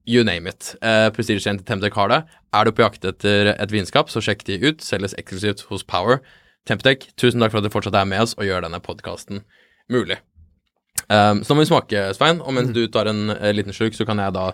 you 0.05 0.23
name 0.23 0.47
it. 0.47 0.75
Eh, 0.81 1.09
Prestige-serien 1.13 1.59
til 1.59 1.65
Temtec 1.65 1.93
har 1.93 2.09
det. 2.09 2.23
Er 2.53 2.65
du 2.65 2.71
på 2.71 2.83
jakt 2.83 3.05
etter 3.05 3.53
et 3.53 3.71
vinskap, 3.71 4.09
så 4.09 4.19
sjekk 4.19 4.43
de 4.45 4.59
ut. 4.67 4.81
Selges 4.81 5.15
eksklusivt 5.17 5.67
hos 5.69 5.83
Power. 5.83 6.19
Temptec, 6.65 7.07
tusen 7.17 7.39
takk 7.39 7.51
for 7.51 7.61
at 7.61 7.63
du 7.69 7.73
fortsatt 7.73 7.95
er 7.95 8.05
med 8.05 8.21
oss 8.21 8.35
og 8.37 8.45
gjør 8.45 8.65
denne 8.65 8.81
podkasten 8.81 9.45
mulig. 9.89 10.17
Um, 11.11 11.41
så 11.43 11.51
nå 11.51 11.59
må 11.59 11.65
vi 11.65 11.71
smake, 11.73 12.05
Svein, 12.15 12.39
og 12.39 12.55
mens 12.55 12.71
du 12.71 12.85
tar 12.87 13.09
en 13.11 13.33
uh, 13.33 13.49
liten 13.51 13.75
slurk, 13.75 13.97
så 13.97 14.07
kan 14.07 14.21
jeg 14.23 14.31
da 14.37 14.51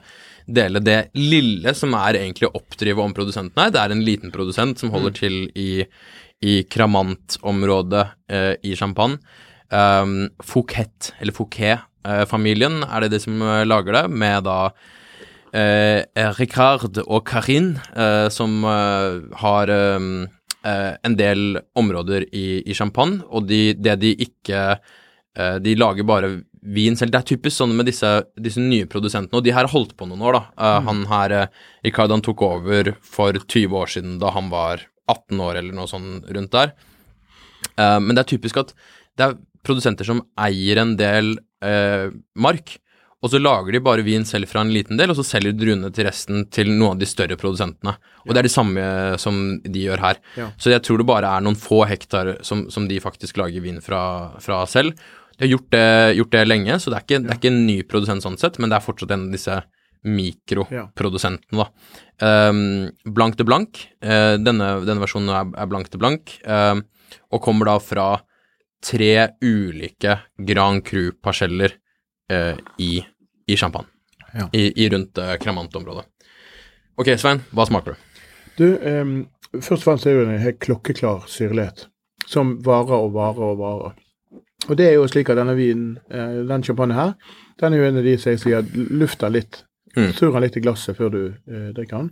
dele 0.47 0.79
det 0.81 1.11
lille 1.19 1.73
som 1.77 1.93
er 1.99 2.17
egentlig 2.17 2.47
å 2.47 2.55
oppdrive 2.57 3.03
om 3.03 3.13
produsenten 3.13 3.61
her. 3.61 3.73
Det 3.75 3.81
er 3.83 3.93
en 3.93 4.05
liten 4.07 4.33
produsent 4.33 4.79
som 4.81 4.93
holder 4.93 5.13
til 5.19 5.35
i, 5.59 5.83
i 6.41 6.61
Cramant-området 6.71 8.05
uh, 8.33 8.53
i 8.65 8.73
Champagne. 8.79 9.19
Um, 9.69 10.29
Fouquet, 10.39 11.11
eller 11.19 11.35
Fouquet-familien, 11.35 12.79
er 12.87 13.03
det 13.03 13.11
de 13.11 13.19
som 13.19 13.41
eh, 13.43 13.65
lager 13.67 13.97
det, 13.97 14.03
med 14.15 14.45
da 14.47 14.59
eh, 15.51 16.05
Ricard 16.37 17.01
og 17.03 17.25
Karin, 17.27 17.73
eh, 17.91 18.29
som 18.31 18.63
eh, 18.63 19.17
har 19.41 19.73
um, 19.99 20.23
eh, 20.63 20.93
en 21.03 21.17
del 21.19 21.59
områder 21.75 22.29
i, 22.31 22.61
i 22.63 22.77
Champagne, 22.77 23.19
og 23.27 23.49
de, 23.51 23.75
det 23.75 23.97
de 24.05 24.13
ikke 24.29 24.63
eh, 24.77 24.95
De 25.61 25.73
lager 25.77 26.05
bare 26.07 26.31
vin 26.73 26.95
selv. 26.97 27.11
Det 27.13 27.19
er 27.19 27.27
typisk 27.29 27.59
sånn 27.59 27.75
med 27.77 27.85
disse, 27.85 28.09
disse 28.41 28.61
nye 28.63 28.87
produsentene, 28.89 29.37
og 29.37 29.45
de 29.45 29.53
her 29.53 29.67
har 29.67 29.71
holdt 29.71 29.93
på 29.99 30.07
noen 30.09 30.23
år, 30.25 30.39
da. 30.39 30.41
Mm. 30.57 30.87
Han 30.87 31.03
her, 31.11 31.35
uh, 31.45 31.67
Ricardo, 31.85 32.17
han 32.17 32.25
tok 32.25 32.41
over 32.47 32.89
for 33.05 33.37
20 33.37 33.77
år 33.77 33.91
siden 33.93 34.17
da 34.23 34.31
han 34.33 34.49
var 34.49 34.87
18 35.07 35.43
år 35.43 35.59
eller 35.61 35.77
noe 35.77 35.89
sånn 35.89 36.09
rundt 36.35 36.55
der. 36.55 36.73
Eh, 37.77 37.99
men 38.03 38.13
det 38.13 38.23
er 38.23 38.33
typisk 38.33 38.59
at 38.61 38.73
det 39.17 39.29
er 39.29 39.39
produsenter 39.65 40.07
som 40.07 40.23
eier 40.39 40.81
en 40.81 40.95
del 40.99 41.37
eh, 41.65 42.09
mark, 42.39 42.77
og 43.25 43.31
så 43.33 43.39
lager 43.41 43.73
de 43.73 43.81
bare 43.81 44.05
vin 44.05 44.27
selv 44.29 44.49
fra 44.51 44.61
en 44.61 44.71
liten 44.71 44.99
del, 44.99 45.09
og 45.09 45.17
så 45.17 45.25
selger 45.25 45.55
de 45.55 45.63
druene 45.63 45.89
til 45.93 46.05
resten 46.05 46.45
til 46.53 46.69
noen 46.69 46.93
av 46.93 46.99
de 47.01 47.07
større 47.09 47.37
produsentene. 47.39 47.95
Og 48.27 48.33
det 48.33 48.43
er 48.43 48.47
det 48.47 48.53
samme 48.53 48.83
som 49.19 49.39
de 49.63 49.85
gjør 49.87 50.03
her. 50.03 50.19
Ja. 50.37 50.51
Så 50.61 50.69
jeg 50.69 50.83
tror 50.85 51.01
det 51.01 51.07
bare 51.09 51.31
er 51.33 51.43
noen 51.43 51.57
få 51.57 51.81
hektar 51.89 52.35
som, 52.45 52.67
som 52.73 52.85
de 52.87 52.99
faktisk 53.01 53.39
lager 53.41 53.65
vin 53.65 53.81
fra, 53.81 54.03
fra 54.43 54.61
selv. 54.69 54.93
De 55.37 55.45
har 55.45 55.51
gjort 55.51 55.71
det, 55.73 55.87
gjort 56.17 56.31
det 56.33 56.43
lenge, 56.47 56.77
så 56.81 56.89
det 56.89 56.97
er, 56.97 57.05
ikke, 57.05 57.19
det 57.23 57.33
er 57.33 57.39
ikke 57.39 57.51
en 57.53 57.65
ny 57.67 57.75
produsent 57.85 58.25
sånn 58.25 58.37
sett, 58.41 58.57
men 58.57 58.71
det 58.71 58.79
er 58.79 58.85
fortsatt 58.85 59.11
en 59.13 59.27
av 59.27 59.35
disse 59.35 59.57
mikroprodusentene, 60.07 61.65
da. 61.65 61.67
Um, 62.49 62.89
blank 63.13 63.37
til 63.37 63.45
blank. 63.45 63.83
Uh, 64.01 64.37
denne, 64.41 64.69
denne 64.87 65.03
versjonen 65.03 65.33
er, 65.33 65.51
er 65.61 65.69
blank 65.69 65.91
til 65.93 66.01
blank, 66.01 66.33
um, 66.47 66.81
og 67.33 67.43
kommer 67.43 67.69
da 67.69 67.77
fra 67.83 68.07
tre 68.83 69.11
ulike 69.43 70.17
Grand 70.47 70.81
Cru-parseller 70.85 71.75
uh, 72.33 72.57
i, 72.81 72.97
i 73.47 73.57
Champagne. 73.57 73.89
Ja. 74.33 74.49
I, 74.53 74.71
I 74.85 74.89
rundt 74.93 75.21
uh, 75.21 75.35
Cremant-området. 75.41 76.05
Ok, 76.97 77.13
Svein, 77.19 77.43
hva 77.53 77.67
smaker 77.69 77.93
du? 77.93 78.23
Du, 78.57 78.67
um, 78.81 79.15
først 79.53 79.81
og 79.81 79.85
fremst 79.85 80.09
er 80.09 80.17
det 80.17 80.27
en 80.31 80.45
helt 80.47 80.61
klokkeklar 80.65 81.29
syrlighet 81.29 81.85
som 82.27 82.57
varer 82.65 83.05
og 83.05 83.13
varer 83.15 83.53
og 83.53 83.61
varer. 83.61 83.97
Og 84.69 84.73
det 84.77 84.87
er 84.89 84.95
jo 84.97 85.05
slik 85.07 85.29
at 85.29 85.37
denne 85.37 85.53
vinen, 85.55 85.99
eh, 86.09 86.41
den 86.49 86.63
champagnen 86.65 86.97
her, 86.97 87.13
den 87.61 87.73
er 87.73 87.77
jo 87.83 87.87
en 87.91 87.97
av 88.01 88.03
de 88.07 88.15
som 88.17 88.31
jeg 88.33 88.41
sier 88.41 88.65
lufter 88.97 89.29
litt. 89.29 89.61
Mm. 89.97 90.11
Surrer 90.17 90.41
litt 90.43 90.57
i 90.57 90.61
glasset 90.61 90.97
før 90.97 91.09
du 91.13 91.21
eh, 91.29 91.69
drikker 91.77 91.97
den. 92.03 92.09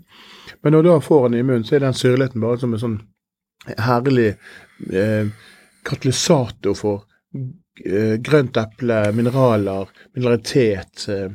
Men 0.63 0.73
når 0.73 0.85
du 0.85 0.89
da 0.89 0.99
får 1.03 1.27
den 1.29 1.39
i 1.39 1.43
munnen, 1.45 1.65
så 1.67 1.75
er 1.75 1.83
den 1.85 1.97
syrligheten 1.97 2.41
bare 2.41 2.61
som 2.61 2.73
en 2.73 2.81
sånn 2.81 2.95
herlig 3.81 4.31
eh, 4.93 5.27
katalysator 5.85 6.77
for 6.77 7.03
eh, 7.85 8.15
grønt 8.25 8.57
eple, 8.61 9.01
mineraler, 9.17 9.89
mineralitet 10.15 11.05
eh, 11.13 11.27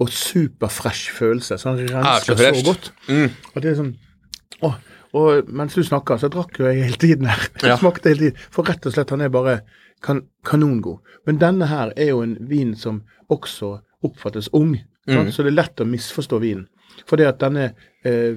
og 0.00 0.08
superfresh 0.12 1.12
følelse. 1.16 1.58
Så 1.60 1.74
den 1.80 1.92
Ah, 1.98 2.18
så 2.24 2.36
renser 2.38 2.60
så, 2.62 2.66
godt. 2.72 2.92
Mm. 3.08 3.28
Og 3.54 3.60
det 3.62 3.72
er 3.72 3.78
sånn 3.82 3.94
Åh, 4.62 4.76
og 5.18 5.48
mens 5.50 5.74
du 5.74 5.82
snakker, 5.84 6.20
så 6.22 6.28
drakk 6.32 6.60
jo 6.60 6.68
jeg 6.70 6.84
hele 6.86 7.00
tiden 7.02 7.26
her. 7.28 7.48
Jeg 7.60 7.72
Ja. 7.72 7.76
smakte 7.82 8.12
hele 8.12 8.28
tiden. 8.30 8.44
For 8.54 8.62
rett 8.68 8.86
og 8.86 8.94
slett, 8.94 9.10
han 9.10 9.20
er 9.26 9.32
bare 9.34 9.58
kan, 10.02 10.22
kanongod. 10.44 10.98
Men 11.26 11.38
denne 11.38 11.66
her 11.66 11.92
er 11.96 12.08
jo 12.10 12.22
en 12.22 12.36
vin 12.48 12.74
som 12.76 13.02
også 13.30 13.80
oppfattes 14.04 14.48
ung. 14.52 14.76
Mm. 15.08 15.30
Så 15.30 15.42
det 15.42 15.52
er 15.52 15.58
lett 15.62 15.80
å 15.80 15.86
misforstå 15.86 16.40
vinen. 16.42 16.66
Fordi 17.06 17.24
at 17.26 17.38
denne 17.40 17.72
eh, 18.04 18.36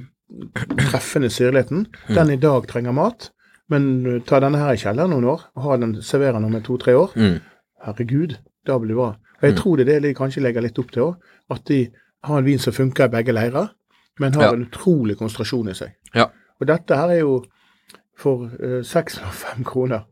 treffende 0.90 1.30
syrligheten, 1.30 1.86
Mm. 2.10 2.16
den 2.16 2.30
i 2.32 2.36
dag 2.42 2.68
trenger 2.68 2.92
mat. 2.94 3.32
Men 3.70 4.06
eh, 4.06 4.22
ta 4.26 4.40
denne 4.40 4.58
her 4.58 4.74
i 4.74 4.78
kjelleren 4.78 5.10
noen 5.10 5.26
år, 5.26 5.42
og 5.56 5.64
ha 5.64 5.78
den, 5.78 5.96
serverende 6.02 6.46
om 6.46 6.62
to-tre 6.62 6.94
år. 6.96 7.12
Mm. 7.16 7.40
Herregud, 7.86 8.38
da 8.66 8.78
blir 8.80 8.88
det 8.90 8.96
bra. 8.96 9.10
Og 9.42 9.42
jeg 9.42 9.52
Mm. 9.54 9.58
tror 9.62 9.78
det 9.78 9.88
er 9.90 10.00
det 10.00 10.04
de 10.04 10.14
kanskje 10.14 10.42
legger 10.42 10.62
litt 10.62 10.80
opp 10.80 10.92
til 10.92 11.02
òg. 11.04 11.16
At 11.52 11.66
de 11.66 11.90
har 12.24 12.38
en 12.38 12.46
vin 12.46 12.60
som 12.60 12.74
funker 12.74 13.06
i 13.06 13.08
begge 13.10 13.34
leirer, 13.34 13.70
men 14.20 14.34
har 14.34 14.42
Ja. 14.44 14.54
en 14.54 14.66
utrolig 14.66 15.18
konsentrasjon 15.18 15.70
i 15.70 15.74
seg. 15.74 15.92
Ja. 16.16 16.26
Og 16.62 16.68
dette 16.68 16.96
her 16.96 17.10
er 17.10 17.20
jo 17.20 17.44
for 18.18 18.46
eh, 18.60 18.82
605 18.82 19.64
kroner 19.66 20.06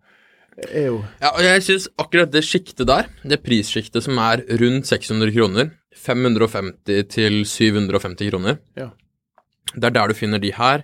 er 0.69 0.91
Ja, 1.21 1.31
og 1.33 1.41
jeg 1.43 1.63
syns 1.65 1.87
akkurat 1.97 2.31
det 2.31 2.43
sjiktet 2.45 2.87
der, 2.87 3.07
det 3.23 3.41
prissjiktet 3.43 4.03
som 4.05 4.17
er 4.21 4.43
rundt 4.61 4.85
600 4.89 5.31
kroner, 5.33 5.71
550 6.03 7.07
til 7.09 7.41
750 7.45 8.29
kroner, 8.31 8.59
Ja. 8.77 8.89
det 9.75 9.83
er 9.89 9.89
der 9.91 10.07
du 10.07 10.13
finner 10.13 10.39
de 10.39 10.51
her. 10.51 10.83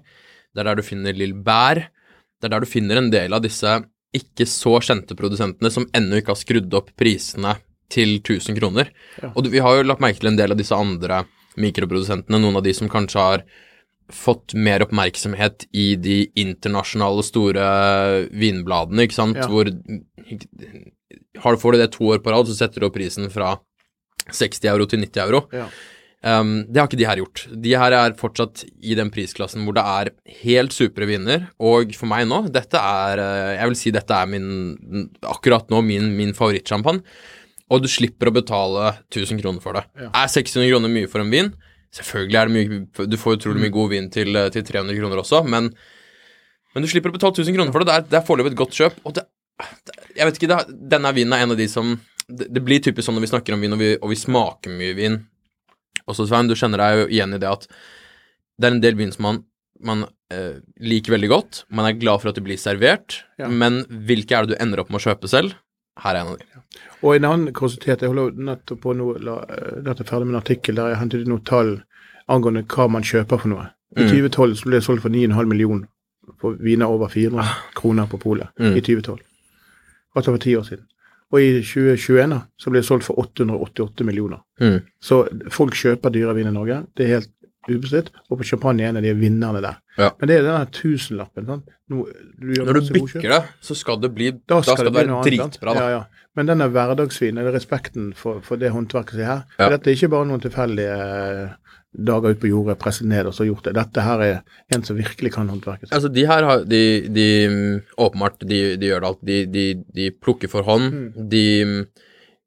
Det 0.56 0.62
er 0.62 0.64
der 0.72 0.76
du 0.76 0.82
finner 0.84 1.14
Lill 1.14 1.34
Bær. 1.34 1.76
Det 2.42 2.46
er 2.48 2.50
der 2.50 2.60
du 2.62 2.66
finner 2.66 2.98
en 2.98 3.12
del 3.12 3.34
av 3.34 3.42
disse 3.44 3.84
ikke 4.16 4.46
så 4.50 4.80
kjente 4.82 5.14
produsentene 5.16 5.70
som 5.72 5.86
ennå 5.94 6.18
ikke 6.18 6.34
har 6.34 6.40
skrudd 6.40 6.74
opp 6.74 6.90
prisene 6.98 7.58
til 7.90 8.20
1000 8.22 8.58
kroner. 8.58 8.90
Ja. 9.22 9.32
Og 9.36 9.46
vi 9.52 9.60
har 9.62 9.76
jo 9.78 9.84
lagt 9.86 10.02
merke 10.02 10.20
til 10.20 10.32
en 10.32 10.38
del 10.40 10.52
av 10.52 10.58
disse 10.58 10.74
andre 10.74 11.26
mikroprodusentene, 11.58 12.40
noen 12.42 12.56
av 12.58 12.64
de 12.64 12.74
som 12.74 12.90
kanskje 12.90 13.20
har 13.22 13.44
fått 14.10 14.56
mer 14.58 14.82
oppmerksomhet 14.86 15.68
i 15.78 15.92
de 16.02 16.24
internasjonale 16.40 17.24
store 17.26 17.66
vinbladene, 18.34 19.06
ikke 19.06 19.18
sant, 19.20 19.38
Ja. 19.38 19.48
hvor 19.48 19.70
har, 21.40 21.56
Får 21.58 21.72
du 21.72 21.78
det 21.78 21.92
to 21.94 22.10
år 22.14 22.20
på 22.24 22.32
rad, 22.34 22.48
så 22.50 22.56
setter 22.58 22.82
du 22.82 22.88
opp 22.90 22.98
prisen 22.98 23.30
fra 23.32 23.56
60 24.30 24.68
euro 24.70 24.86
til 24.90 25.00
90 25.02 25.24
euro. 25.24 25.46
Ja. 25.54 25.68
Um, 26.20 26.66
det 26.68 26.82
har 26.82 26.90
ikke 26.90 27.00
de 27.00 27.08
her 27.08 27.20
gjort. 27.22 27.46
De 27.64 27.72
her 27.80 27.94
er 27.96 28.16
fortsatt 28.20 28.66
i 28.84 28.94
den 28.98 29.08
prisklassen 29.10 29.64
hvor 29.64 29.74
det 29.78 29.86
er 29.88 30.10
helt 30.42 30.76
supre 30.76 31.08
viner, 31.08 31.46
og 31.64 31.94
for 31.96 32.12
meg 32.12 32.26
nå, 32.28 32.42
dette 32.52 32.76
er 32.76 33.22
eh, 33.24 33.54
Jeg 33.56 33.70
vil 33.70 33.78
si 33.80 33.94
dette 33.96 34.12
er 34.18 34.28
min 34.28 35.08
Akkurat 35.24 35.70
nå 35.72 35.80
min, 35.86 36.10
min 36.18 36.34
favorittsjampanje. 36.36 37.06
Og 37.72 37.84
du 37.84 37.88
slipper 37.88 38.28
å 38.32 38.34
betale 38.36 38.90
1000 39.14 39.40
kroner 39.40 39.62
for 39.64 39.78
det. 39.78 39.86
Ja. 39.96 40.10
Er 40.24 40.28
600 40.34 40.68
kroner 40.74 40.90
mye 40.92 41.08
for 41.08 41.22
en 41.24 41.32
vin? 41.32 41.54
Selvfølgelig 41.96 42.38
er 42.38 42.50
det 42.50 42.54
mye 42.54 43.08
Du 43.10 43.18
får 43.18 43.40
utrolig 43.40 43.64
mye 43.64 43.74
god 43.74 43.90
vin 43.90 44.10
til, 44.14 44.36
til 44.54 44.66
300 44.68 44.98
kroner 45.00 45.22
også, 45.24 45.42
men, 45.50 45.72
men 46.76 46.86
du 46.86 46.90
slipper 46.92 47.10
å 47.10 47.16
betale 47.18 47.34
1000 47.34 47.56
kroner 47.58 47.74
for 47.74 47.82
det. 47.82 47.90
Det 47.90 47.96
er, 47.98 48.08
det 48.12 48.20
er 48.20 48.28
foreløpig 48.28 48.54
et 48.54 48.60
godt 48.62 48.78
kjøp. 48.78 49.00
Og 49.10 49.16
det, 49.18 49.24
det, 49.90 49.96
jeg 50.20 50.30
vet 50.30 50.38
ikke, 50.40 50.52
det, 50.54 50.78
denne 50.94 51.14
vinen 51.18 51.34
er 51.34 51.46
en 51.48 51.56
av 51.56 51.60
de 51.60 51.68
som 51.72 51.96
det, 52.30 52.46
det 52.54 52.62
blir 52.62 52.82
typisk 52.86 53.08
sånn 53.08 53.18
når 53.18 53.26
vi 53.26 53.32
snakker 53.32 53.56
om 53.58 53.64
vin, 53.66 53.74
og 53.74 53.82
vi, 53.82 53.90
og 53.98 54.12
vi 54.14 54.20
smaker 54.22 54.76
mye 54.78 54.98
vin. 55.00 55.18
Også, 56.06 56.28
Svein, 56.30 56.50
du 56.50 56.54
kjenner 56.58 56.82
deg 56.84 57.00
jo 57.02 57.08
igjen 57.10 57.34
i 57.38 57.42
det 57.42 57.50
at 57.50 57.66
det 58.60 58.68
er 58.70 58.76
en 58.76 58.84
del 58.84 58.98
vin 59.00 59.12
som 59.16 59.26
man, 59.26 59.40
man 59.82 60.06
eh, 60.34 60.60
liker 60.84 61.16
veldig 61.16 61.30
godt. 61.32 61.64
Man 61.74 61.88
er 61.90 61.98
glad 61.98 62.22
for 62.22 62.30
at 62.30 62.38
det 62.38 62.46
blir 62.46 62.60
servert, 62.62 63.24
Ja. 63.42 63.48
men 63.50 63.82
hvilke 64.06 64.36
er 64.38 64.46
det 64.46 64.58
du 64.58 64.62
ender 64.62 64.84
opp 64.84 64.94
med 64.94 65.02
å 65.02 65.06
kjøpe 65.10 65.30
selv? 65.32 65.56
Her 66.04 66.16
er 66.16 66.22
en 66.22 66.28
av 66.34 66.38
dem. 66.40 66.64
Og 67.04 67.16
en 67.16 67.26
annen 67.26 67.54
kuriositet 67.54 68.02
Jeg 68.02 68.10
holder 68.14 68.32
nettopp 68.50 68.82
på 68.82 68.94
noe, 68.96 69.18
la, 69.20 69.38
eh, 69.50 69.80
dette 69.84 70.02
er 70.04 70.10
ferdig 70.10 70.28
med 70.28 70.36
en 70.36 70.42
artikkel 70.42 70.76
der 70.76 70.90
jeg 70.94 71.00
hentet 71.02 71.28
noen 71.28 71.44
tall 71.46 71.72
angående 72.30 72.64
hva 72.68 72.90
man 72.92 73.04
kjøper 73.04 73.40
for 73.40 73.48
noe. 73.50 73.70
I 73.98 74.04
Mm. 74.04 74.10
2012 74.12 74.56
så 74.56 74.64
ble 74.70 74.78
det 74.78 74.84
solgt 74.86 75.02
for 75.02 75.10
9,5 75.10 75.48
millioner 75.50 75.88
på 76.40 76.52
viner 76.62 76.86
over 76.88 77.08
400 77.10 77.46
kroner 77.76 78.06
på 78.08 78.20
polet. 78.22 78.48
Mm. 78.60 78.76
I 78.78 78.82
2012. 78.82 79.18
Altså 80.16 80.32
for 80.32 80.38
ti 80.38 80.56
år 80.56 80.64
siden. 80.68 80.86
Og 81.32 81.42
i 81.42 81.62
2021 81.62 82.42
så 82.58 82.70
ble 82.70 82.80
det 82.80 82.86
solgt 82.86 83.04
for 83.06 83.20
888 83.20 84.06
millioner. 84.06 84.40
Mm. 84.62 84.80
Så 85.02 85.28
folk 85.50 85.74
kjøper 85.74 86.10
dyre 86.14 86.36
vin 86.36 86.48
i 86.48 86.52
Norge. 86.52 86.86
Det 86.98 87.06
er 87.06 87.14
helt 87.20 87.30
ubestridt. 87.76 88.12
Og 88.30 88.40
på 88.40 88.48
champagne 88.52 88.86
er 88.86 88.94
en 88.94 89.00
av 89.02 89.06
de 89.06 89.14
vinnerne 89.18 89.62
der. 89.64 89.80
Ja. 90.00 90.12
Men 90.20 90.32
det 90.32 90.38
er 90.40 90.48
denne 90.48 90.70
tusenlappen. 90.76 91.48
Sånn. 91.50 91.64
Nå, 91.90 92.06
du 92.40 92.52
Når 92.64 92.80
du 92.80 92.92
bikker 93.00 93.30
det, 93.36 93.42
så 93.66 93.78
skal 93.78 94.00
det 94.02 94.12
bli 94.16 94.32
Da 94.48 94.62
skal, 94.64 94.86
det, 94.86 94.94
bli 94.94 95.02
være 95.02 95.12
noe 95.12 95.24
annet, 95.24 95.40
sant? 95.42 95.58
dritbra, 95.60 95.76
da. 95.76 95.86
Ja, 95.86 96.00
ja. 96.00 96.26
Men 96.38 96.52
denne 96.52 96.70
hverdagsvinen, 96.72 97.42
eller 97.42 97.56
respekten 97.58 98.12
for, 98.16 98.44
for 98.46 98.62
det 98.62 98.70
håndverket 98.72 99.18
som 99.18 99.24
er 99.24 99.30
her 99.32 99.42
for 99.58 99.74
Dette 99.74 99.90
er 99.90 99.98
ikke 99.98 100.12
bare 100.14 100.28
noen 100.30 100.44
tilfeldige 100.44 100.94
eh, 100.94 101.56
dager 102.10 102.36
ute 102.36 102.42
på 102.44 102.52
jordet, 102.52 102.78
presset 102.80 103.10
ned 103.10 103.28
og 103.28 103.34
så 103.36 103.48
gjort 103.48 103.66
det. 103.66 103.74
Dette 103.80 104.04
her 104.06 104.22
er 104.24 104.36
en 104.76 104.86
som 104.86 104.98
virkelig 104.98 105.34
kan 105.34 105.50
håndverket. 105.50 105.90
Altså, 105.92 106.12
de 106.14 106.26
her 106.30 106.46
har 106.46 106.68
De, 106.70 106.84
de 107.10 107.26
åpenbart, 107.98 108.46
de, 108.46 108.62
de 108.80 108.92
gjør 108.92 109.02
det 109.02 109.10
alt. 109.10 109.26
De, 109.26 109.40
de, 109.50 109.66
de 109.98 110.12
plukker 110.14 110.52
for 110.52 110.68
hånd. 110.70 110.94
Mm. 110.94 111.26
De 111.34 111.46
mm, 111.66 111.82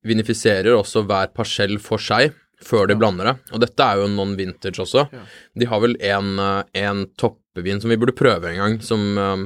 vinifiserer 0.07 0.73
også 0.77 1.03
hver 1.09 1.35
parsell 1.35 1.77
for 1.83 2.03
seg 2.03 2.33
før 2.67 2.89
de 2.91 2.97
blander 2.99 3.31
det. 3.31 3.35
Og 3.53 3.63
dette 3.65 3.87
er 3.87 4.01
jo 4.01 4.11
non-vintage 4.13 4.83
også. 4.85 5.07
De 5.59 5.69
har 5.69 5.83
vel 5.83 5.97
en, 6.09 6.31
eh, 6.43 6.85
en 6.85 7.05
toppevin 7.21 7.83
som 7.83 7.93
vi 7.93 7.99
burde 8.01 8.17
prøve 8.17 8.51
en 8.51 8.61
gang, 8.61 8.79
som 8.85 9.19
eh, 9.19 9.45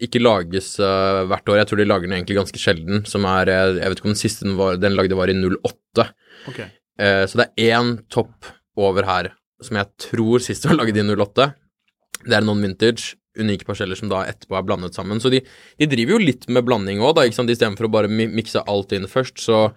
ikke 0.00 0.22
lages 0.22 0.78
uh, 0.80 1.26
hvert 1.28 1.50
år. 1.52 1.58
Jeg 1.60 1.68
tror 1.68 1.80
de 1.82 1.84
lager 1.84 2.08
den 2.08 2.14
egentlig 2.16 2.38
ganske 2.38 2.60
sjelden, 2.62 3.02
som 3.04 3.26
er 3.28 3.50
Jeg 3.52 3.82
vet 3.84 3.98
ikke 3.98 4.08
om 4.08 4.14
den 4.14 4.22
siste 4.22 4.46
den, 4.46 4.54
var, 4.56 4.78
den 4.80 4.96
lagde 4.96 5.18
var 5.18 5.28
i 5.28 5.34
08. 5.36 6.06
Okay. 6.48 6.70
Uh, 6.96 7.26
så 7.28 7.42
det 7.42 7.50
er 7.50 7.76
én 7.76 7.98
topp 8.08 8.48
over 8.80 9.04
her 9.04 9.28
som 9.60 9.76
jeg 9.76 9.90
tror 10.08 10.40
sist 10.40 10.64
var 10.64 10.78
laget 10.78 10.96
i 10.96 11.04
08. 11.04 11.50
Det 12.24 12.36
er 12.36 12.44
non-vintage, 12.44 13.14
unike 13.40 13.66
parseller 13.68 13.98
som 13.98 14.10
da 14.10 14.24
etterpå 14.28 14.56
er 14.58 14.66
blandet 14.66 14.96
sammen. 14.96 15.20
Så 15.22 15.32
de, 15.32 15.42
de 15.80 15.88
driver 15.88 16.16
jo 16.16 16.26
litt 16.30 16.48
med 16.52 16.66
blanding 16.66 17.02
òg, 17.04 17.14
da, 17.16 17.26
ikke 17.26 17.40
sant, 17.40 17.52
istedenfor 17.52 17.88
å 17.88 17.92
bare 17.92 18.10
mikse 18.10 18.64
alt 18.68 18.94
inn 18.96 19.08
først, 19.10 19.40
så 19.42 19.68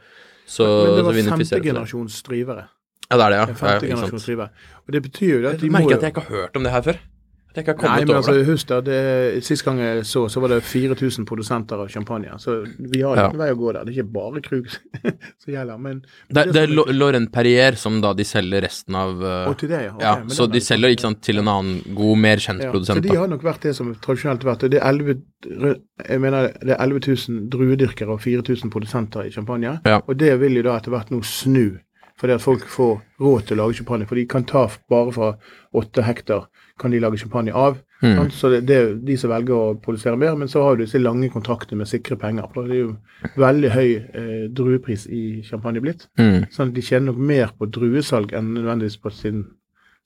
så, 0.46 0.66
Men 0.68 0.98
det 0.98 1.06
var 1.06 1.14
vinifiserer 1.14 1.32
femte 1.32 1.56
det. 1.60 1.64
drivere. 2.24 2.68
Ja, 3.12 3.18
det 3.18 3.26
er 3.26 3.30
det, 3.30 3.38
ja. 3.38 3.46
Ja 3.46 3.80
ikke 3.80 3.98
sant. 3.98 4.52
Og 4.88 4.94
det 4.94 5.02
betyr 5.04 5.40
jo 5.40 5.48
at 5.50 5.60
de 5.62 5.66
Jeg 5.66 5.72
må 5.72 5.80
merker 5.80 5.96
at 5.96 6.02
jeg 6.02 6.14
ikke 6.16 6.22
har 6.22 6.36
hørt 6.36 6.56
om 6.58 6.64
det 6.64 6.72
her 6.72 6.82
før. 6.82 7.00
Nei, 7.56 8.06
men 8.06 8.16
altså, 8.18 8.34
husk 8.48 8.66
da, 8.68 8.80
det, 8.82 9.44
Sist 9.46 9.62
gang 9.64 9.78
jeg 9.78 10.06
så, 10.10 10.24
så 10.32 10.42
var 10.42 10.50
det 10.56 10.64
4000 10.66 11.26
produsenter 11.30 11.78
av 11.84 11.88
champagne. 11.94 12.32
Så 12.42 12.64
vi 12.80 13.02
har 13.06 13.16
Ja. 13.16 13.28
en 13.30 13.38
vei 13.38 13.52
å 13.54 13.58
gå 13.60 13.74
der. 13.74 13.86
Det 13.86 13.94
er 13.94 14.02
ikke 14.02 14.14
bare 14.14 14.42
Krug 14.42 14.68
som 15.44 15.54
gjelder. 15.54 15.78
Men 15.80 16.02
Det, 16.30 16.48
det 16.52 16.64
er 16.64 16.68
som- 16.68 16.76
Lo- 16.76 16.88
Laurent 16.92 17.32
Perrier 17.32 17.76
som 17.78 18.02
da 18.02 18.14
de 18.18 18.24
selger 18.26 18.62
resten 18.66 18.96
av 18.98 19.22
eh, 19.22 19.50
Og 19.52 19.58
til 19.62 19.70
det, 19.70 19.84
ja. 19.86 19.94
Okay, 19.94 20.08
Ja, 20.08 20.16
så 20.34 20.48
de 20.50 20.58
er- 20.58 20.66
selger 20.66 20.90
ikke 20.96 21.06
sant, 21.06 21.22
til 21.22 21.38
en 21.44 21.48
annen 21.48 21.84
god, 21.96 22.18
mer 22.18 22.38
kjent 22.38 22.62
Ja, 22.66 22.72
produsent. 22.72 22.98
så 23.04 23.10
de 23.12 23.16
har 23.16 23.28
nok 23.28 23.44
vært 23.44 23.62
det 23.70 23.76
som 23.76 23.94
tradisjonelt 23.96 24.42
har 24.44 24.56
vært. 24.56 24.70
Det 24.72 24.82
er 24.82 24.90
11, 24.90 25.22
jeg 26.10 26.20
mener 26.22 26.48
det 26.60 26.74
er 26.74 26.82
11 26.82 27.00
000 27.30 27.50
druedyrkere 27.54 28.10
og 28.10 28.22
4000 28.22 28.72
produsenter 28.74 29.26
i 29.28 29.30
champagne. 29.32 29.80
Ja. 29.86 30.02
Og 30.08 30.18
det 30.18 30.40
vil 30.42 30.56
jo 30.58 30.64
da 30.64 30.78
etter 30.80 30.90
hvert 30.90 31.12
nå 31.14 31.22
snu, 31.24 31.78
fordi 32.20 32.36
at 32.36 32.43
folk 32.43 32.67
får 32.70 33.00
råd 33.24 33.48
til 33.48 33.58
å 33.58 33.63
lage 33.63 33.79
champagne. 33.79 34.08
For 34.10 34.20
de 34.20 34.27
kan 34.29 34.46
ta 34.48 34.67
bare 34.91 35.13
fra 35.15 35.32
8 35.74 36.05
hektar 36.05 36.46
kan 36.79 36.93
de 36.93 37.01
lage 37.01 37.17
champagne 37.22 37.53
av. 37.53 37.79
Mm. 38.03 38.29
Så 38.32 38.50
det, 38.51 38.62
det 38.67 38.75
er 38.75 38.93
de 39.08 39.15
som 39.17 39.32
velger 39.32 39.55
å 39.55 39.75
produsere 39.82 40.20
mer. 40.20 40.36
Men 40.39 40.51
så 40.51 40.63
har 40.65 40.75
du 40.75 40.84
disse 40.84 41.01
lange 41.01 41.29
kontraktene 41.34 41.82
med 41.82 41.89
sikre 41.89 42.17
penger. 42.20 42.50
Det 42.55 42.77
er 42.77 42.82
jo 42.82 42.93
veldig 43.39 43.74
høy 43.74 43.89
eh, 43.96 44.46
druepris 44.53 45.08
i 45.08 45.24
champagne 45.48 45.84
blitt. 45.84 46.08
Mm. 46.20 46.50
Sånn 46.53 46.72
at 46.72 46.77
de 46.77 46.86
tjener 46.86 47.12
nok 47.12 47.22
mer 47.34 47.53
på 47.58 47.70
druesalg 47.72 48.36
enn 48.36 48.53
nødvendigvis 48.58 49.00
på 49.01 49.13
sin, 49.15 49.46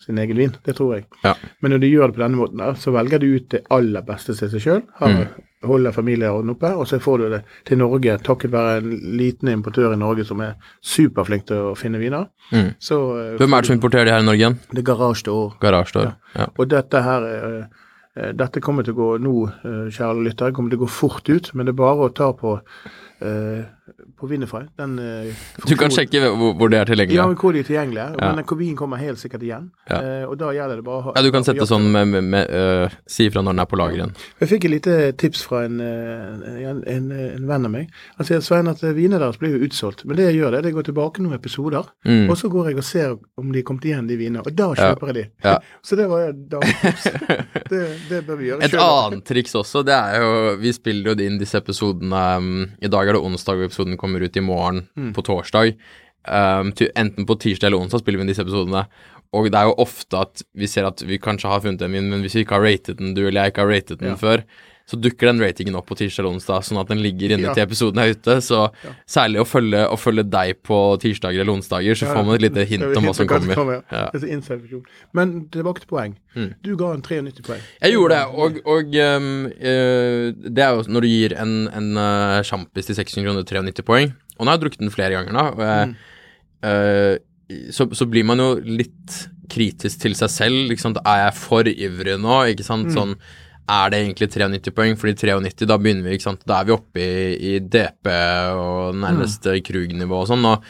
sin 0.05 0.17
egen 0.17 0.37
vin. 0.37 0.55
Det 0.65 0.75
tror 0.77 0.95
jeg. 0.95 1.05
Ja. 1.23 1.33
Men 1.61 1.73
når 1.73 1.83
du 1.83 1.87
gjør 1.89 2.11
det 2.11 2.17
på 2.17 2.23
denne 2.23 2.39
måten, 2.39 2.61
der, 2.61 2.77
så 2.79 2.93
velger 2.95 3.21
du 3.21 3.27
ut 3.33 3.49
det 3.53 3.63
aller 3.73 4.05
beste 4.05 4.35
til 4.37 4.51
seg 4.51 4.63
sjøl. 4.63 4.83
Mm. 5.01 5.23
Holder 5.67 5.95
familieorden 5.95 6.53
oppe, 6.53 6.69
og 6.77 6.85
så 6.87 6.99
får 7.01 7.17
du 7.17 7.25
det 7.33 7.39
til 7.65 7.79
Norge 7.81 8.19
takket 8.23 8.53
være 8.53 8.75
en 8.83 8.91
liten 9.17 9.49
importør 9.51 9.95
i 9.95 9.99
Norge 9.99 10.27
som 10.27 10.43
er 10.45 10.53
superflink 10.85 11.47
til 11.49 11.71
å 11.71 11.73
finne 11.77 12.01
viner. 12.01 12.29
Mm. 12.51 12.75
Så 12.79 12.99
eh, 13.17 13.33
Hvem 13.41 13.57
er 13.57 13.65
det 13.65 13.71
som 13.71 13.79
importerer 13.79 14.07
de 14.07 14.13
her 14.13 14.21
i 14.21 14.27
Norge 14.27 14.43
igjen? 14.43 14.59
Det 14.69 14.83
er 14.83 14.89
Garage 14.91 15.25
d'Or. 15.25 15.57
Garage 15.63 15.97
Door. 15.97 16.13
Ja. 16.37 16.49
Og 16.53 16.69
dette 16.71 17.03
her 17.03 17.29
eh, 17.33 17.83
Dette 18.33 18.57
kommer 18.65 18.81
til 18.81 18.95
å 18.95 18.97
gå 18.97 19.07
nå, 19.21 19.31
kjære 19.93 20.23
lyttere, 20.25 20.49
kommer 20.49 20.71
til 20.73 20.79
å 20.79 20.87
gå 20.87 20.87
fort 20.89 21.27
ut, 21.29 21.51
men 21.53 21.67
det 21.67 21.75
er 21.75 21.77
bare 21.77 22.07
å 22.07 22.13
ta 22.17 22.31
på 22.33 22.55
eh, 23.21 23.59
på 24.19 24.27
Winnify. 24.29 24.63
Den, 24.77 24.97
eh, 24.99 25.33
Du 25.67 25.75
kan 25.75 25.91
sjekke 25.93 26.21
hvor, 26.35 26.53
hvor 26.57 26.69
det 26.69 26.79
er 26.81 26.85
tilgjengelig. 26.89 27.17
Ja, 27.17 27.27
hvor 27.33 27.53
de 27.53 27.59
er 27.59 27.67
tilgjengelige. 27.67 28.07
Ja. 28.21 28.31
Men 28.35 28.45
vinen 28.57 28.75
kommer 28.79 28.97
helt 28.97 29.19
sikkert 29.21 29.43
igjen. 29.43 29.69
Ja. 29.89 30.01
Eh, 30.01 30.25
og 30.27 30.37
da 30.37 30.51
gjelder 30.55 30.81
det 30.81 30.85
bare 30.87 31.01
å 31.01 31.05
ha 31.07 31.13
Ja, 31.15 31.23
du 31.23 31.31
kan 31.31 31.43
sette 31.47 31.67
sånn 31.69 31.91
med, 31.91 32.07
med, 32.07 32.23
med 32.23 32.49
uh, 32.51 32.89
Si 33.07 33.27
ifra 33.27 33.41
når 33.43 33.55
den 33.55 33.63
er 33.63 33.69
på 33.69 33.79
lager 33.79 34.01
igjen. 34.01 34.13
Jeg 34.41 34.49
fikk 34.53 34.65
et 34.65 34.73
lite 34.77 34.97
tips 35.17 35.43
fra 35.47 35.63
en, 35.67 35.79
en, 35.81 36.83
en, 36.87 37.11
en 37.11 37.47
venn 37.47 37.67
av 37.69 37.71
meg. 37.73 37.91
Han 38.17 38.27
sier 38.27 38.41
Svein 38.45 38.67
at 38.71 38.81
vinene 38.83 39.19
deres 39.21 39.39
blir 39.41 39.55
jo 39.57 39.63
utsolgt. 39.67 40.05
Men 40.05 40.17
det 40.19 40.29
jeg 40.31 40.39
gjør, 40.41 40.51
det 40.51 40.59
er 40.59 40.65
at 40.65 40.71
jeg 40.71 40.77
går 40.79 40.89
tilbake 40.91 41.23
noen 41.25 41.37
episoder, 41.37 41.85
Mm. 42.07 42.29
og 42.31 42.37
så 42.39 42.47
går 42.51 42.69
jeg 42.69 42.77
og 42.79 42.85
ser 42.85 43.15
om 43.37 43.49
de 43.51 43.59
er 43.59 43.65
kommet 43.67 43.85
igjen, 43.85 44.07
de 44.07 44.15
vinene. 44.19 44.43
Og 44.45 44.53
da 44.55 44.69
kjøper 44.77 45.09
jeg 45.11 45.15
de. 45.17 45.23
Ja. 45.43 45.57
så 45.85 45.97
det 45.99 46.05
var 46.09 46.31
dagens 46.31 46.81
tips. 46.81 47.07
Det, 47.67 47.79
det 48.07 48.21
bør 48.23 48.37
vi 48.39 48.45
gjøre 48.47 48.63
Et 48.63 48.75
annet 48.79 49.23
triks 49.27 49.55
også, 49.59 49.81
det 49.83 49.95
er 49.95 50.21
jo 50.23 50.29
Vi 50.61 50.71
spiller 50.75 51.11
jo 51.11 51.25
inn 51.27 51.35
disse 51.41 51.59
episodene 51.59 52.21
um, 52.39 52.61
I 52.79 52.87
dag 52.91 53.09
er 53.09 53.17
det 53.17 53.23
onsdag, 53.27 53.59
og 53.65 53.73
episoden 53.77 53.97
kommer 54.01 54.25
ut 54.25 54.35
i 54.37 54.41
morgen 54.41 54.87
Mm. 54.97 55.13
på 55.13 55.21
torsdag. 55.23 55.75
Um, 56.27 56.73
til, 56.75 56.89
enten 56.97 57.25
på 57.25 57.37
tirsdag 57.39 57.67
eller 57.69 57.79
onsdag 57.85 58.01
spiller 58.01 58.17
vi 58.19 58.25
inn 58.25 58.33
disse 58.33 58.43
episodene. 58.43 58.87
Og 59.33 59.45
det 59.51 59.55
er 59.59 59.67
jo 59.69 59.75
ofte 59.79 60.17
at 60.19 60.41
vi 60.55 60.67
ser 60.67 60.85
at 60.87 60.99
vi 61.05 61.17
kanskje 61.19 61.47
har 61.51 61.61
funnet 61.61 61.81
en 61.85 61.91
vin, 61.93 62.09
men 62.09 62.21
hvis 62.21 62.35
vi 62.35 62.43
ikke 62.43 62.55
har 62.57 62.65
ratet 62.65 62.97
den, 62.97 63.13
du 63.13 63.21
eller 63.27 63.43
jeg 63.45 63.53
ikke 63.53 63.61
har 63.63 63.71
ratet 63.71 63.99
den 63.99 64.09
Ja. 64.09 64.15
før, 64.15 64.43
så 64.87 64.95
dukker 64.95 65.27
den 65.27 65.41
ratingen 65.43 65.75
opp 65.75 65.89
på 65.89 65.97
tirsdag 65.99 66.23
eller 66.23 66.37
onsdag, 66.37 66.63
sånn 66.63 66.79
at 66.79 66.87
den 66.87 67.01
ligger 67.03 67.33
inne 67.35 67.49
Ja. 67.49 67.53
til 67.53 67.65
episoden 67.65 67.99
er 67.99 68.13
ute. 68.15 68.37
Så 68.39 68.71
Ja. 68.71 68.91
særlig 69.05 69.41
å 69.41 69.45
følge, 69.45 69.81
å 69.83 69.97
følge 69.99 70.23
deg 70.29 70.63
på 70.63 70.77
tirsdager 71.01 71.41
eller 71.41 71.51
onsdager, 71.51 71.91
så 71.91 72.07
Ja, 72.07 72.13
får 72.15 72.25
man 72.25 72.35
et 72.35 72.41
lite 72.41 72.65
hint 72.65 72.95
om 72.95 73.03
hva 73.03 73.13
som 73.13 73.27
kommer. 73.27 73.55
kommer. 73.55 73.83
er. 73.91 74.81
Men 75.13 75.49
tilbake 75.51 75.79
til 75.79 75.87
poeng. 75.87 76.15
Mm. 76.35 76.53
Du 76.63 76.75
ga 76.77 76.93
en 76.93 77.01
93 77.01 77.41
poeng. 77.43 77.61
Jeg 77.81 77.93
gjorde 77.93 78.15
det, 78.15 78.25
og, 78.31 78.61
og 78.65 78.95
um, 78.95 79.45
uh, 79.47 80.31
det 80.31 80.63
er 80.63 80.71
jo 80.75 80.83
når 80.87 81.01
du 81.01 81.07
gir 81.07 81.33
en, 81.37 81.67
en 81.67 81.97
uh, 81.97 82.41
sjampis 82.43 82.85
til 82.85 82.95
600 82.95 83.25
kroner 83.25 83.43
93 83.43 83.83
poeng, 83.83 84.13
og 84.39 84.45
nå 84.45 84.51
har 84.51 84.57
jeg 84.57 84.63
drukket 84.65 84.85
den 84.85 84.93
flere 84.93 85.17
ganger 85.17 85.33
da. 85.33 85.45
og 85.49 85.59
jeg, 85.59 85.95
eh, 86.63 87.17
så, 87.71 87.87
så 87.93 88.05
blir 88.09 88.25
man 88.27 88.37
jo 88.41 88.55
litt 88.61 89.27
kritisk 89.51 90.01
til 90.03 90.15
seg 90.17 90.29
selv, 90.29 90.71
er 90.71 91.25
jeg 91.25 91.33
for 91.39 91.63
ivrig 91.63 92.17
nå, 92.21 92.39
ikke 92.53 92.65
sant, 92.67 92.91
sånn, 92.93 93.15
er 93.67 93.89
det 93.91 94.03
egentlig 94.03 94.29
93 94.31 94.75
poeng, 94.75 94.99
fordi 94.99 95.15
93, 95.27 95.67
da 95.67 95.79
begynner 95.81 96.07
vi, 96.07 96.17
ikke 96.17 96.29
sant, 96.29 96.45
da 96.47 96.61
er 96.61 96.69
vi 96.69 96.75
oppe 96.77 97.03
i, 97.03 97.33
i 97.35 97.57
DP 97.59 98.13
og 98.55 99.01
nærmeste 99.01 99.57
Krug-nivå 99.67 100.23
og 100.23 100.31
sånn, 100.31 100.47
og 100.47 100.63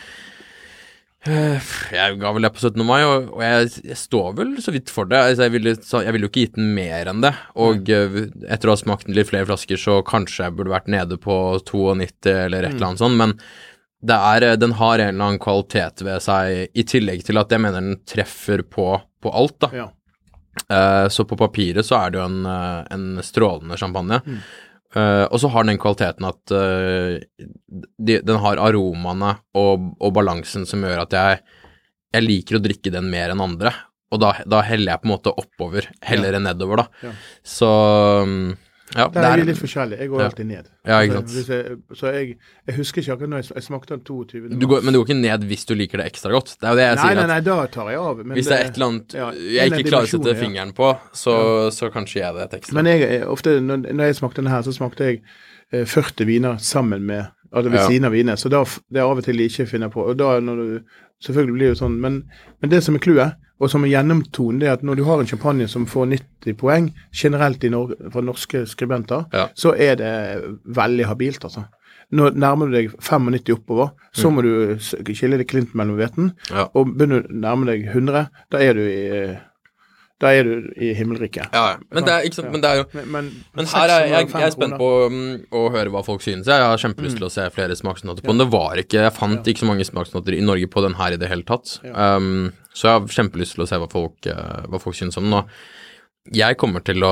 Eh, 1.27 1.69
Jeg 1.91 2.17
ga 2.21 2.31
vel 2.35 2.45
det 2.45 2.51
på 2.55 2.61
17. 2.61 2.83
mai, 2.87 3.01
og, 3.05 3.31
og 3.35 3.41
jeg, 3.43 3.71
jeg 3.89 3.99
står 3.99 4.35
vel 4.37 4.53
så 4.63 4.73
vidt 4.75 4.91
for 4.93 5.09
det. 5.09 5.19
Altså, 5.19 5.47
jeg, 5.47 5.55
ville, 5.57 5.73
så, 5.83 6.01
jeg 6.05 6.15
ville 6.15 6.27
jo 6.27 6.31
ikke 6.31 6.45
gitt 6.45 6.59
den 6.59 6.69
mer 6.77 7.11
enn 7.11 7.23
det. 7.25 7.33
Og 7.59 7.89
mm. 7.89 8.45
etter 8.47 8.69
å 8.69 8.75
ha 8.75 8.79
smakt 8.79 9.09
litt 9.11 9.29
flere 9.31 9.47
flasker, 9.49 9.81
så 9.81 9.99
kanskje 10.07 10.47
jeg 10.47 10.57
burde 10.57 10.75
vært 10.75 10.91
nede 10.93 11.19
på 11.21 11.35
92 11.67 12.31
eller 12.45 12.69
et 12.69 12.77
eller 12.77 12.91
annet 12.91 13.03
sånt, 13.03 13.19
men 13.19 13.35
det 14.07 14.17
er, 14.31 14.45
eh, 14.45 14.59
den 14.61 14.77
har 14.79 15.01
en 15.01 15.13
eller 15.15 15.31
annen 15.31 15.43
kvalitet 15.43 16.05
ved 16.05 16.23
seg, 16.23 16.67
i 16.71 16.87
tillegg 16.87 17.25
til 17.27 17.41
at 17.41 17.51
jeg 17.51 17.63
mener 17.63 17.81
den 17.81 18.01
treffer 18.07 18.63
på, 18.63 18.91
på 19.23 19.33
alt, 19.33 19.57
da. 19.65 19.71
Ja. 19.75 19.87
Eh, 20.69 21.07
så 21.13 21.25
på 21.27 21.37
papiret 21.39 21.85
så 21.85 21.99
er 21.99 22.13
det 22.13 22.19
jo 22.19 22.25
en, 22.27 22.39
eh, 22.45 22.79
en 22.95 23.05
strålende 23.23 23.77
champagne. 23.79 24.21
Eh, 24.95 25.25
og 25.25 25.39
så 25.41 25.51
har 25.51 25.63
den 25.63 25.75
den 25.75 25.81
kvaliteten 25.83 26.25
at 26.25 26.53
uh, 26.55 27.17
de, 27.99 28.19
den 28.23 28.37
har 28.39 28.61
aromaene 28.63 29.33
og, 29.59 29.89
og 29.99 30.13
balansen 30.15 30.63
som 30.65 30.85
gjør 30.85 31.03
at 31.03 31.15
jeg, 31.17 31.41
jeg 32.15 32.23
liker 32.23 32.57
å 32.57 32.63
drikke 32.63 32.93
den 32.95 33.09
mer 33.11 33.33
enn 33.33 33.43
andre. 33.43 33.73
Og 34.15 34.21
da, 34.23 34.31
da 34.47 34.61
heller 34.63 34.93
jeg 34.93 35.03
på 35.03 35.09
en 35.09 35.13
måte 35.13 35.35
oppover 35.35 35.89
heller 36.07 36.37
enn 36.37 36.47
nedover, 36.47 36.85
da. 36.85 37.09
Ja. 37.09 37.11
Så 37.43 37.71
mm, 38.23 38.55
ja, 38.95 39.07
Der 39.11 39.25
er 39.27 39.35
vi 39.41 39.43
litt 39.49 39.57
forskjellige. 39.59 39.99
Jeg 39.99 40.09
går 40.09 40.19
Ja. 40.21 40.25
alltid 40.29 40.45
ned. 40.47 40.65
Ja, 40.87 40.99
ikke 41.03 41.17
Altså, 41.17 41.27
sant. 41.27 41.33
hvis 41.35 41.47
jeg, 41.49 41.77
så 41.99 42.11
jeg, 42.13 42.37
jeg 42.67 42.75
husker 42.77 43.01
ikke 43.01 43.13
akkurat 43.17 43.29
når 43.29 43.37
jeg, 43.43 43.51
jeg 43.55 43.63
smakte 43.63 43.93
den 43.97 44.03
22. 44.07 44.59
du 44.59 44.67
går, 44.67 44.81
Men 44.83 44.93
du 44.93 44.99
går 45.01 45.05
ikke 45.09 45.17
ned 45.21 45.43
hvis 45.49 45.65
du 45.67 45.73
liker 45.75 45.97
det 45.97 46.05
ekstra 46.13 46.31
godt. 46.31 46.53
Det 46.59 46.63
er 46.63 46.69
jo 46.71 46.75
det 46.79 46.85
jeg 46.87 46.95
Nei, 46.95 47.07
sier. 47.07 47.15
nei, 47.19 47.27
nei, 47.33 47.39
da 47.41 47.57
tar 47.67 47.89
jeg 47.91 47.99
av. 47.99 48.17
Men 48.25 48.37
Hvis 48.37 48.47
det 48.47 48.55
er 48.59 48.65
et 48.69 48.75
eller 48.79 48.87
annet 48.87 49.13
ja, 49.13 49.31
jeg 49.31 49.71
ikke 49.73 49.89
klarer 49.89 50.07
å 50.07 50.13
sette 50.15 50.35
fingeren 50.39 50.71
på, 50.73 50.91
så, 51.13 51.35
så 51.75 51.91
kanskje 51.91 52.21
jeg 52.21 52.33
det 52.37 52.43
et 52.47 52.59
ekstra. 52.61 52.73
Men 52.79 52.85
jeg, 52.93 53.23
ofte, 53.27 53.59
når, 53.59 53.77
når 53.91 54.03
jeg 54.11 54.15
smakte 54.21 54.41
denne 54.41 54.55
her, 54.55 54.61
så 54.63 54.71
smakte 54.75 55.03
jeg 55.11 55.21
eh, 55.73 55.83
40 55.85 56.25
viner 56.25 56.57
sammen 56.57 57.03
med 57.03 57.27
Altså 57.47 57.69
ved 57.71 57.79
siden 57.87 58.03
av 58.05 58.11
vinene. 58.11 58.35
Så 58.37 58.49
da, 58.51 58.59
det 58.91 58.99
er 58.99 59.05
av 59.07 59.17
og 59.17 59.23
til 59.23 59.37
jeg 59.39 59.47
ikke 59.49 59.65
finner 59.69 59.87
på. 59.89 60.03
Og 60.03 60.17
da 60.19 60.33
når 60.43 60.55
du 60.59 60.81
Selvfølgelig 61.23 61.53
blir 61.55 61.65
det 61.67 61.73
jo 61.75 61.79
sånn, 61.85 61.99
men, 62.01 62.17
men 62.61 62.69
det 62.71 62.83
som 62.85 62.95
er 62.95 63.01
clouet, 63.01 63.37
og 63.57 63.71
som 63.73 63.83
er 63.83 63.89
gjennomtonen, 63.89 64.59
det 64.61 64.67
er 64.69 64.75
at 64.77 64.83
når 64.85 64.99
du 64.99 65.03
har 65.07 65.19
en 65.23 65.29
champagne 65.29 65.65
som 65.67 65.87
får 65.89 66.11
90 66.11 66.53
poeng 66.59 66.91
generelt 67.15 67.63
i 67.65 67.71
Norge, 67.73 67.95
fra 68.13 68.21
norske 68.21 68.65
skribenter, 68.69 69.25
Ja. 69.33 69.47
så 69.57 69.73
er 69.73 69.95
det 69.97 70.11
veldig 70.77 71.07
habilt, 71.09 71.43
altså. 71.47 71.65
Nå 72.13 72.29
nærmer 72.37 72.69
du 72.69 72.75
deg 72.77 72.91
95 73.01 73.49
oppover, 73.57 73.89
så 74.15 74.29
må 74.31 74.43
du 74.45 74.77
skille 74.79 75.37
det 75.41 75.47
klint 75.49 75.73
mellom 75.75 75.97
hveten. 75.97 76.29
Mm. 76.37 76.53
Ja. 76.53 76.67
Og 76.77 76.93
begynner 76.93 77.25
du 77.25 77.33
å 77.33 77.39
nærme 77.41 77.65
deg 77.67 77.87
100, 77.89 78.27
da 78.53 78.61
er 78.63 78.77
du 78.77 78.83
i, 78.85 79.33
da 80.21 80.31
er 80.33 80.47
du 80.47 80.69
i 80.81 80.91
himmelriket. 80.97 81.53
Ja, 81.53 81.63
ja. 81.73 81.79
Men 81.93 82.05
det 82.07 82.13
er, 82.13 82.23
ikke 82.25 82.39
sant, 82.39 82.49
men 82.53 82.63
det 82.63 82.69
er 82.71 82.79
jo 82.79 82.85
Men, 82.97 83.09
men, 83.13 83.27
Men 83.59 83.69
her 83.69 83.91
er 83.93 84.05
jeg, 84.09 84.29
jeg 84.31 84.45
er 84.47 84.53
spent 84.55 84.77
på 84.79 84.89
um, 85.05 85.19
å 85.53 85.63
høre 85.75 85.93
hva 85.93 86.01
folk 86.05 86.25
synes. 86.25 86.49
Jeg 86.49 86.63
har 86.65 86.81
kjempelyst 86.81 87.19
til 87.19 87.27
å 87.27 87.31
se 87.33 87.45
flere 87.53 87.77
smaksnoter 87.77 88.25
på 88.25 88.33
den. 88.33 88.41
Det 88.41 88.49
var 88.53 88.81
ikke 88.81 89.03
Jeg 89.03 89.13
fant 89.13 89.51
ikke 89.51 89.61
så 89.61 89.69
mange 89.69 89.85
smaksnoter 89.85 90.37
i 90.37 90.41
Norge 90.45 90.69
på 90.73 90.81
den 90.87 90.97
her 90.97 91.13
i 91.13 91.19
det 91.21 91.29
hele 91.29 91.45
tatt. 91.45 91.77
Um, 91.85 92.49
så 92.73 92.89
jeg 92.89 92.95
har 92.97 93.17
kjempelyst 93.19 93.57
til 93.57 93.67
å 93.67 93.69
se 93.69 93.81
hva 93.81 93.89
folk, 93.91 94.17
uh, 94.25 94.65
hva 94.71 94.81
folk 94.81 94.97
synes 94.97 95.21
om 95.21 95.29
den. 95.29 95.37
Og 95.37 95.53
jeg 96.35 96.57
kommer 96.59 96.83
til 96.85 97.03
å 97.05 97.11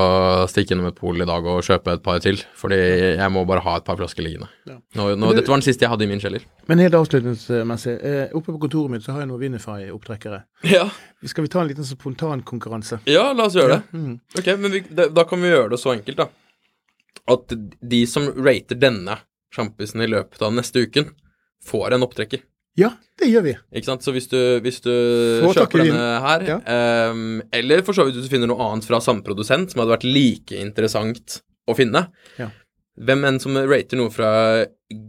stikke 0.50 0.74
innom 0.74 0.88
et 0.90 0.98
pol 0.98 1.20
i 1.22 1.26
dag 1.28 1.46
og 1.48 1.64
kjøpe 1.66 1.94
et 1.96 2.02
par 2.04 2.18
til, 2.24 2.40
fordi 2.58 2.78
jeg 3.16 3.28
må 3.32 3.44
bare 3.48 3.62
ha 3.64 3.76
et 3.78 3.86
par 3.86 3.98
flasker 3.98 4.24
liggende. 4.24 4.48
Ja. 4.68 4.76
Nå, 4.98 5.08
nå, 5.18 5.30
dette 5.36 5.52
var 5.52 5.60
den 5.60 5.66
siste 5.66 5.86
jeg 5.86 5.92
hadde 5.92 6.06
i 6.06 6.10
min 6.10 6.22
kjeller. 6.22 6.46
Men 6.70 6.82
helt 6.84 6.96
avslutningsmessig, 6.98 7.94
eh, 7.96 8.34
oppe 8.36 8.54
på 8.54 8.62
kontoret 8.66 8.94
mitt 8.94 9.06
så 9.06 9.14
har 9.14 9.24
jeg 9.24 9.30
noen 9.32 9.42
Winify-opptrekkere. 9.44 10.42
Ja. 10.72 10.88
Skal 11.26 11.46
vi 11.46 11.52
ta 11.52 11.62
en 11.62 11.70
liten 11.70 11.86
spontankonkurranse? 11.86 13.00
ja, 13.10 13.28
la 13.36 13.46
oss 13.48 13.56
gjøre 13.58 13.78
det. 13.78 13.98
Mm. 13.98 14.18
Ok, 14.38 14.50
men 14.60 14.74
vi, 14.74 14.82
da, 14.90 15.08
da 15.12 15.26
kan 15.28 15.42
vi 15.42 15.52
gjøre 15.52 15.72
det 15.74 15.80
så 15.82 15.94
enkelt, 15.94 16.24
da. 16.24 16.28
At 17.36 17.54
de 17.56 18.02
som 18.10 18.28
rater 18.36 18.78
denne 18.78 19.20
sjampisen 19.54 20.04
i 20.04 20.10
løpet 20.10 20.42
av 20.44 20.54
neste 20.54 20.84
uken, 20.84 21.10
får 21.66 21.96
en 21.96 22.06
opptrekker. 22.06 22.44
Ja, 22.76 22.90
det 23.16 23.30
gjør 23.32 23.44
vi. 23.46 23.54
Ikke 23.78 23.88
sant? 23.88 24.04
Så 24.04 24.12
hvis 24.12 24.28
du, 24.28 24.36
hvis 24.64 24.82
du 24.84 24.90
kjøper 25.54 25.80
denne 25.86 26.08
her, 26.20 26.42
Ja. 26.44 26.58
um, 27.10 27.40
eller 27.56 27.80
for 27.86 27.96
så 27.96 28.04
vidt 28.04 28.18
hvis 28.18 28.28
du 28.28 28.32
finner 28.34 28.50
noe 28.50 28.60
annet 28.60 28.84
fra 28.84 29.00
samme 29.00 29.24
produsent 29.24 29.72
som 29.72 29.80
hadde 29.80 29.94
vært 29.94 30.04
like 30.08 30.58
interessant 30.60 31.38
å 31.66 31.76
finne 31.78 32.06
Ja. 32.38 32.50
Hvem 32.96 33.24
enn 33.28 33.40
som 33.40 33.56
rater 33.56 33.96
noe 34.00 34.12
fra 34.12 34.30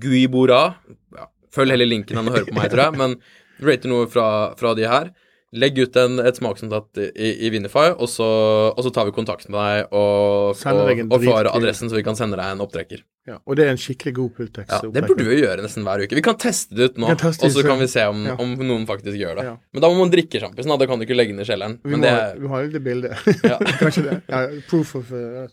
Guibora 0.01 0.75
ja, 1.15 1.27
Følg 1.56 1.71
heller 1.71 1.88
linken 1.88 2.17
enn 2.19 2.27
å 2.27 2.34
høre 2.36 2.47
på 2.49 2.56
meg, 2.58 2.71
tror 2.71 2.86
jeg, 2.88 2.97
men 3.01 3.15
rater 3.63 3.89
noe 3.91 4.08
fra, 4.12 4.25
fra 4.60 4.73
de 4.77 4.88
her. 4.88 5.12
Legg 5.60 5.78
ut 5.82 6.00
en, 6.00 6.22
et 6.24 6.38
smaksnotat 6.39 7.02
i, 7.04 7.34
i 7.48 7.52
Vinify, 7.54 7.89
og 7.96 8.10
så, 8.12 8.28
og 8.72 8.82
så 8.86 8.93
tar 8.93 9.10
vi 9.10 9.15
kontakt 9.15 9.50
med 9.50 9.58
deg 9.58 9.93
og, 9.98 10.56
og, 10.56 11.04
og 11.08 11.24
får 11.24 11.52
adressen, 11.52 11.91
så 11.91 11.98
vi 11.98 12.06
kan 12.06 12.17
sende 12.20 12.39
deg 12.39 12.56
en 12.56 12.63
opptrekker. 12.65 13.04
Ja. 13.28 13.41
Og 13.43 13.58
det 13.60 13.65
er 13.65 13.74
en 13.74 13.80
skikkelig 13.82 14.13
god 14.15 14.30
Pultex. 14.38 14.70
Ja, 14.72 14.80
Det 14.88 15.02
burde 15.04 15.26
vi 15.28 15.36
jo 15.36 15.41
gjøre 15.41 15.63
nesten 15.65 15.84
hver 15.84 16.00
uke. 16.00 16.15
Vi 16.15 16.24
kan 16.24 16.38
teste 16.39 16.78
det 16.78 16.93
ut 16.93 17.02
nå, 17.04 17.10
og 17.12 17.52
så 17.52 17.63
kan 17.65 17.82
vi 17.82 17.89
se 17.91 18.06
om, 18.08 18.24
ja. 18.30 18.38
om 18.39 18.54
noen 18.62 18.86
faktisk 18.88 19.20
gjør 19.20 19.41
det. 19.41 19.48
Ja. 19.50 19.56
Men 19.76 19.84
da 19.84 19.91
må 19.91 20.00
man 20.00 20.13
drikke 20.13 20.39
sjampisen, 20.39 20.72
da. 20.72 20.80
Da 20.80 20.88
kan 20.88 21.02
du 21.02 21.04
ikke 21.04 21.17
legge 21.17 21.36
den 21.36 21.43
i 21.43 21.48
kjelleren. 21.50 21.76
Vi 21.84 21.91
Men 21.91 22.06
må, 22.06 22.08
det 22.08 22.43
vi 22.46 22.52
har 22.54 22.63
jo 22.63 22.74
det 22.78 22.84
bildet. 22.86 23.28
Kanskje 23.82 24.06
det. 24.06 24.17
Ja, 24.32 24.46
proof 24.72 24.96
of 25.02 25.12
uh, 25.12 25.43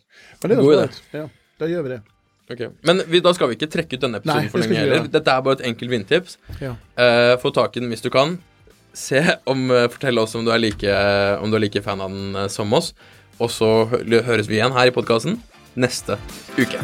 Men 0.44 0.54
det 0.54 0.60
er 0.60 0.62
jo. 0.62 0.88
Ja, 1.18 1.26
da 1.58 1.70
gjør 1.72 1.88
vi 1.88 1.96
det. 1.96 2.00
Okay. 2.54 2.70
Men 2.86 3.02
vi, 3.08 3.18
da 3.24 3.32
skal 3.34 3.50
vi 3.50 3.58
ikke 3.58 3.70
trekke 3.72 3.96
ut 3.96 4.02
denne 4.04 4.20
episoden 4.20 4.44
Nei, 4.44 4.52
for 4.52 4.60
det 4.60 4.68
lenge 4.68 4.82
heller. 4.84 5.06
Dette 5.10 5.34
er 5.34 5.44
bare 5.46 5.58
et 5.58 5.66
enkelt 5.72 5.94
vindtips. 5.96 6.38
Ja. 6.60 6.74
Uh, 6.94 7.34
få 7.42 7.50
tak 7.56 7.74
i 7.74 7.82
den 7.82 7.90
hvis 7.90 8.04
du 8.04 8.10
kan. 8.14 8.36
Se 8.94 9.38
om, 9.44 9.70
eh, 9.70 9.88
Fortell 9.88 10.18
oss 10.18 10.34
om 10.34 10.44
du 10.44 10.52
like, 10.58 10.96
om 11.42 11.50
du 11.50 11.56
er 11.56 11.66
like 11.66 11.82
fan 11.82 12.00
av 12.00 12.10
den 12.10 12.36
eh, 12.36 12.48
som 12.48 12.72
oss. 12.72 12.94
Og 13.40 13.50
så 13.50 13.86
høres 13.90 14.46
vi 14.46 14.60
igjen 14.60 14.72
her 14.72 14.86
i 14.86 14.94
podkasten 14.94 15.40
neste 15.74 16.16
uke. 16.54 16.78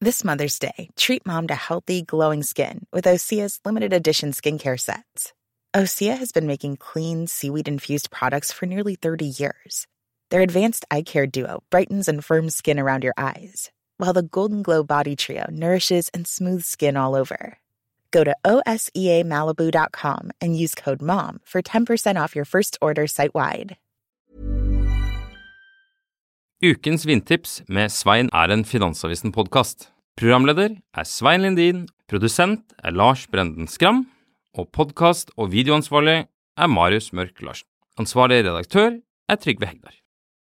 This 0.00 0.22
Mother's 0.22 0.58
Day, 0.58 0.90
treat 0.96 1.26
mom 1.26 1.46
to 1.46 1.54
healthy, 1.54 2.02
glowing 2.02 2.42
skin 2.42 2.86
with 2.92 3.06
Osea's 3.06 3.58
limited 3.64 3.92
edition 3.92 4.32
skincare 4.32 4.78
sets. 4.78 5.32
Osea 5.74 6.16
has 6.18 6.30
been 6.30 6.46
making 6.46 6.76
clean, 6.76 7.26
seaweed 7.26 7.66
infused 7.66 8.10
products 8.10 8.52
for 8.52 8.66
nearly 8.66 8.94
30 8.94 9.24
years. 9.24 9.88
Their 10.34 10.42
advanced 10.42 10.84
eye 10.90 11.02
care 11.02 11.28
duo 11.28 11.62
brightens 11.70 12.08
and 12.08 12.24
firms 12.24 12.56
skin 12.56 12.80
around 12.80 13.04
your 13.04 13.14
eyes, 13.16 13.70
while 13.98 14.12
the 14.12 14.28
Golden 14.28 14.64
Glow 14.64 14.82
Body 14.82 15.14
Trio 15.14 15.44
nourishes 15.48 16.10
and 16.12 16.26
smooths 16.26 16.66
skin 16.66 16.96
all 16.96 17.14
over. 17.14 17.58
Go 18.10 18.24
to 18.24 18.34
OSEAMalibu.com 18.44 20.32
and 20.40 20.58
use 20.58 20.74
code 20.74 21.00
MOM 21.00 21.38
for 21.44 21.62
10% 21.62 22.20
off 22.20 22.34
your 22.34 22.44
first 22.44 22.76
order 22.82 23.06
site 23.06 23.32
wide. 23.32 23.76
Ukens 26.60 27.06
vindtips 27.06 27.62
med 27.68 27.92
Svein 27.92 28.28
er 28.32 28.50
en 28.50 28.64
Finansavisen-podkast. 28.64 29.92
Programleder 30.16 30.80
er 30.96 31.04
Svein 31.04 31.42
Lindin, 31.42 31.86
produsent 32.08 32.74
er 32.82 32.90
Lars 32.90 33.28
Brenden 33.28 33.68
Skram, 33.68 34.08
og 34.58 34.72
podkast- 34.72 35.30
og 35.36 35.52
videoansvarlig 35.52 36.26
er 36.58 36.66
Marius 36.66 37.12
Mørk 37.12 37.40
Larsen. 37.40 37.68
Ansvarlig 37.98 38.42
redaktør 38.42 38.98
er 39.28 39.36
Trygve 39.36 39.66
Hegdar. 39.66 40.03